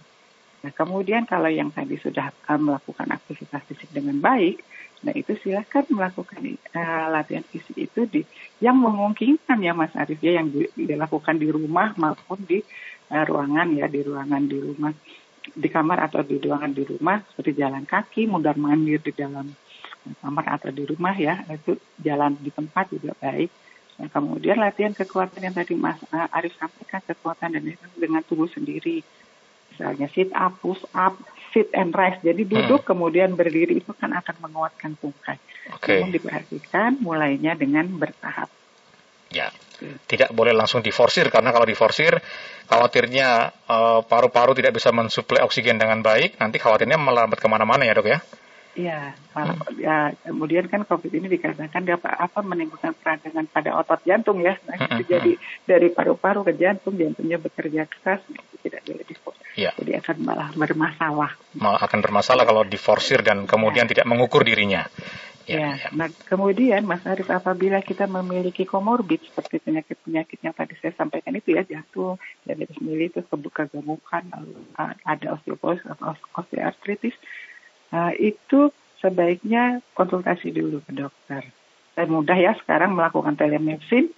Nah, 0.64 0.72
kemudian 0.72 1.28
kalau 1.28 1.52
yang 1.52 1.68
tadi 1.68 2.00
sudah 2.00 2.32
uh, 2.32 2.60
melakukan 2.60 3.08
aktivitas 3.12 3.62
fisik 3.68 3.90
dengan 3.92 4.16
baik, 4.18 4.64
nah 5.04 5.12
itu 5.12 5.36
silahkan 5.44 5.84
melakukan 5.92 6.40
uh, 6.72 7.06
latihan 7.12 7.44
fisik 7.44 7.76
itu 7.76 8.08
di 8.08 8.20
yang 8.64 8.80
memungkinkan 8.80 9.60
ya 9.60 9.76
Mas 9.76 9.92
Arif 9.92 10.18
ya 10.24 10.40
yang 10.40 10.48
dilakukan 10.72 11.36
di 11.36 11.52
rumah 11.52 11.92
maupun 12.00 12.40
di 12.48 12.64
uh, 13.12 13.24
ruangan 13.28 13.76
ya 13.76 13.86
di 13.86 14.00
ruangan 14.00 14.42
di 14.48 14.56
rumah 14.56 14.92
di 15.46 15.68
kamar 15.70 16.10
atau 16.10 16.26
di 16.26 16.42
ruangan 16.42 16.72
di 16.74 16.82
rumah 16.82 17.22
seperti 17.30 17.52
jalan 17.60 17.84
kaki, 17.86 18.26
mundar 18.26 18.58
mandir 18.58 18.98
di 18.98 19.14
dalam 19.14 19.46
kamar 20.18 20.58
atau 20.58 20.70
di 20.74 20.82
rumah 20.82 21.14
ya 21.14 21.46
itu 21.52 21.78
jalan 22.00 22.34
di 22.40 22.50
tempat 22.50 22.90
juga 22.90 23.14
baik. 23.20 23.50
Nah, 23.96 24.12
kemudian 24.12 24.60
latihan 24.60 24.92
kekuatan 24.92 25.40
yang 25.40 25.56
tadi 25.56 25.72
Mas 25.72 25.96
Arif 26.12 26.52
sampaikan 26.60 27.00
kekuatan 27.00 27.56
dan 27.56 27.64
dengan 27.96 28.20
tubuh 28.20 28.50
sendiri 28.50 29.00
misalnya 29.76 30.08
sit 30.08 30.32
up, 30.32 30.56
push 30.64 30.80
up, 30.96 31.20
sit 31.52 31.68
and 31.76 31.92
rise. 31.92 32.16
Jadi 32.24 32.48
duduk 32.48 32.80
hmm. 32.80 32.88
kemudian 32.88 33.36
berdiri 33.36 33.84
itu 33.84 33.92
kan 33.92 34.16
akan 34.16 34.48
menguatkan 34.48 34.96
tungkai. 34.96 35.36
Okay. 35.76 36.00
Namun 36.00 36.16
diperhatikan 36.16 36.96
mulainya 37.04 37.52
dengan 37.52 37.84
bertahap. 37.92 38.48
Ya, 39.28 39.52
tidak 40.08 40.32
boleh 40.32 40.56
langsung 40.56 40.80
diforsir 40.80 41.28
karena 41.28 41.52
kalau 41.52 41.68
diforsir 41.68 42.16
khawatirnya 42.70 43.52
paru 43.68 44.00
eh, 44.00 44.02
paru-paru 44.08 44.52
tidak 44.56 44.72
bisa 44.80 44.94
mensuplai 44.94 45.44
oksigen 45.44 45.76
dengan 45.76 46.00
baik, 46.00 46.40
nanti 46.40 46.56
khawatirnya 46.56 46.96
melambat 46.96 47.36
ke 47.36 47.48
mana-mana 47.50 47.84
ya 47.84 47.92
dok 47.92 48.08
ya? 48.08 48.18
Iya, 48.76 49.16
hmm. 49.32 49.80
ya 49.80 50.12
kemudian 50.20 50.68
kan 50.68 50.84
COVID 50.84 51.08
ini 51.08 51.32
dikatakan 51.32 51.88
dapat 51.88 52.12
apa 52.12 52.44
menimbulkan 52.44 52.92
peradangan 52.92 53.48
pada 53.48 53.72
otot 53.72 54.04
jantung 54.04 54.44
ya, 54.44 54.60
nah, 54.68 54.76
hmm. 54.76 55.00
itu 55.00 55.02
jadi 55.08 55.32
dari 55.64 55.88
paru-paru 55.88 56.44
ke 56.44 56.52
jantung, 56.60 57.00
jantungnya 57.00 57.40
bekerja 57.40 57.88
keras, 57.88 58.20
tidak 58.60 58.84
boleh 58.84 59.04
diforsir. 59.08 59.48
Ya. 59.56 59.72
Jadi 59.80 59.96
akan 59.96 60.16
malah 60.20 60.48
bermasalah. 60.52 61.32
Malah 61.56 61.80
akan 61.80 62.00
bermasalah 62.04 62.44
kalau 62.44 62.68
diforsir 62.68 63.24
dan 63.24 63.48
kemudian 63.48 63.88
ya. 63.88 63.96
tidak 63.96 64.06
mengukur 64.12 64.44
dirinya. 64.44 64.84
Ya, 65.46 65.78
ya. 65.78 65.88
Nah, 65.94 66.10
kemudian 66.26 66.82
Mas 66.84 67.06
Arif 67.06 67.30
apabila 67.30 67.78
kita 67.78 68.10
memiliki 68.10 68.66
komorbid 68.66 69.22
seperti 69.30 69.62
penyakit-penyakit 69.62 70.42
yang 70.42 70.52
tadi 70.52 70.74
saya 70.82 70.90
sampaikan 70.98 71.38
itu 71.38 71.54
ya 71.54 71.62
jantung, 71.62 72.18
diabetes 72.42 72.76
mellitus, 72.82 73.24
kebuka 73.30 73.70
gemukan, 73.70 74.26
ada 75.06 75.26
osteoporosis 75.38 75.86
atau 75.86 76.18
osteoartritis, 76.34 77.14
uh, 77.92 78.12
itu 78.16 78.72
sebaiknya 79.02 79.84
konsultasi 79.92 80.50
dulu 80.50 80.82
ke 80.82 80.92
dokter. 80.96 81.42
Dan 81.96 82.06
mudah 82.12 82.36
ya 82.36 82.52
sekarang 82.60 82.92
melakukan 82.92 83.36
telemedicine, 83.36 84.12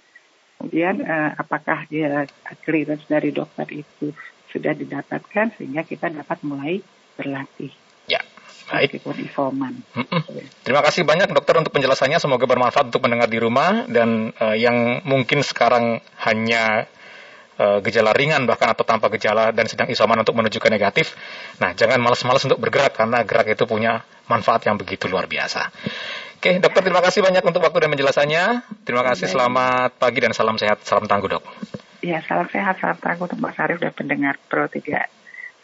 kemudian 0.59 0.99
uh, 1.03 1.31
apakah 1.39 1.87
dia 1.87 2.27
clearance 2.67 3.07
dari 3.07 3.31
dokter 3.31 3.67
itu 3.71 4.11
sudah 4.51 4.73
didapatkan 4.73 5.55
sehingga 5.55 5.85
kita 5.85 6.11
dapat 6.11 6.41
mulai 6.43 6.81
berlatih. 7.15 7.71
Ya, 8.09 8.19
baik. 8.67 8.99
isoman. 8.99 9.85
Terima 10.65 10.81
kasih 10.81 11.05
banyak 11.05 11.29
dokter 11.31 11.55
untuk 11.61 11.71
penjelasannya. 11.71 12.17
Semoga 12.17 12.49
bermanfaat 12.49 12.89
untuk 12.89 13.05
mendengar 13.05 13.29
di 13.29 13.39
rumah 13.39 13.85
dan 13.85 14.33
uh, 14.41 14.57
yang 14.57 15.05
mungkin 15.05 15.45
sekarang 15.45 16.01
hanya 16.25 16.89
uh, 17.59 17.79
gejala 17.83 18.15
ringan 18.15 18.47
bahkan 18.47 18.71
atau 18.71 18.87
tanpa 18.87 19.11
gejala 19.11 19.51
dan 19.51 19.67
sedang 19.67 19.91
isoman 19.91 20.23
untuk 20.23 20.33
menuju 20.39 20.57
ke 20.57 20.71
negatif. 20.71 21.13
Nah, 21.59 21.75
jangan 21.75 21.99
malas-malas 21.99 22.41
untuk 22.47 22.57
bergerak 22.57 22.95
karena 22.95 23.21
gerak 23.27 23.51
itu 23.51 23.67
punya 23.67 24.01
manfaat 24.31 24.63
yang 24.65 24.79
begitu 24.79 25.11
luar 25.11 25.27
biasa. 25.27 25.69
Oke, 26.39 26.55
dokter 26.63 26.87
terima 26.87 27.03
kasih 27.03 27.19
banyak 27.19 27.43
untuk 27.43 27.59
waktu 27.59 27.83
dan 27.83 27.89
penjelasannya. 27.91 28.43
Terima 28.87 29.03
kasih, 29.03 29.27
Baik. 29.27 29.33
selamat 29.35 29.89
pagi 29.99 30.19
dan 30.23 30.31
salam 30.31 30.55
sehat, 30.55 30.79
salam 30.87 31.03
tangguh 31.03 31.27
dok. 31.27 31.43
Ya, 31.99 32.23
salam 32.23 32.47
sehat, 32.47 32.79
salam 32.79 32.95
tangguh 32.95 33.27
untuk 33.27 33.43
Sarif 33.51 33.83
dan 33.83 33.91
pendengar 33.91 34.39
Pro 34.47 34.71
3. 34.71 35.19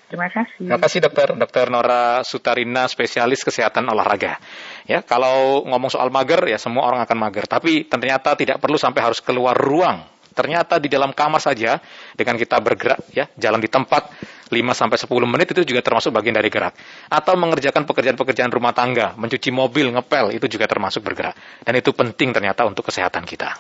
Terima 0.06 0.28
kasih. 0.30 0.68
Terima 0.68 0.78
kasih 0.78 1.00
dokter, 1.02 1.28
dokter 1.34 1.66
Nora 1.72 2.22
Sutarina, 2.28 2.86
spesialis 2.92 3.42
kesehatan 3.42 3.88
olahraga. 3.88 4.38
Ya, 4.86 5.00
kalau 5.02 5.64
ngomong 5.64 5.90
soal 5.90 6.12
mager 6.12 6.44
ya 6.46 6.60
semua 6.60 6.86
orang 6.86 7.02
akan 7.08 7.18
mager, 7.24 7.48
tapi 7.48 7.88
ternyata 7.88 8.38
tidak 8.38 8.60
perlu 8.62 8.76
sampai 8.76 9.02
harus 9.02 9.24
keluar 9.24 9.56
ruang 9.58 10.15
Ternyata 10.36 10.84
di 10.84 10.92
dalam 10.92 11.16
kamar 11.16 11.40
saja 11.40 11.80
dengan 12.12 12.36
kita 12.36 12.60
bergerak 12.60 13.00
ya, 13.16 13.32
jalan 13.40 13.64
di 13.64 13.72
tempat 13.72 14.12
5 14.52 14.52
sampai 14.76 14.98
10 15.00 15.32
menit 15.32 15.48
itu 15.56 15.64
juga 15.64 15.80
termasuk 15.80 16.12
bagian 16.12 16.36
dari 16.36 16.52
gerak. 16.52 16.76
Atau 17.08 17.40
mengerjakan 17.40 17.88
pekerjaan-pekerjaan 17.88 18.52
rumah 18.52 18.76
tangga, 18.76 19.16
mencuci 19.16 19.50
mobil, 19.56 19.96
ngepel 19.96 20.36
itu 20.36 20.46
juga 20.52 20.68
termasuk 20.68 21.02
bergerak. 21.08 21.40
Dan 21.64 21.80
itu 21.80 21.96
penting 21.96 22.36
ternyata 22.36 22.68
untuk 22.68 22.84
kesehatan 22.92 23.24
kita. 23.24 23.56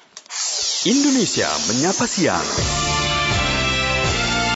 Indonesia 0.86 1.48
menyapa 1.72 2.06
siang. 2.06 2.44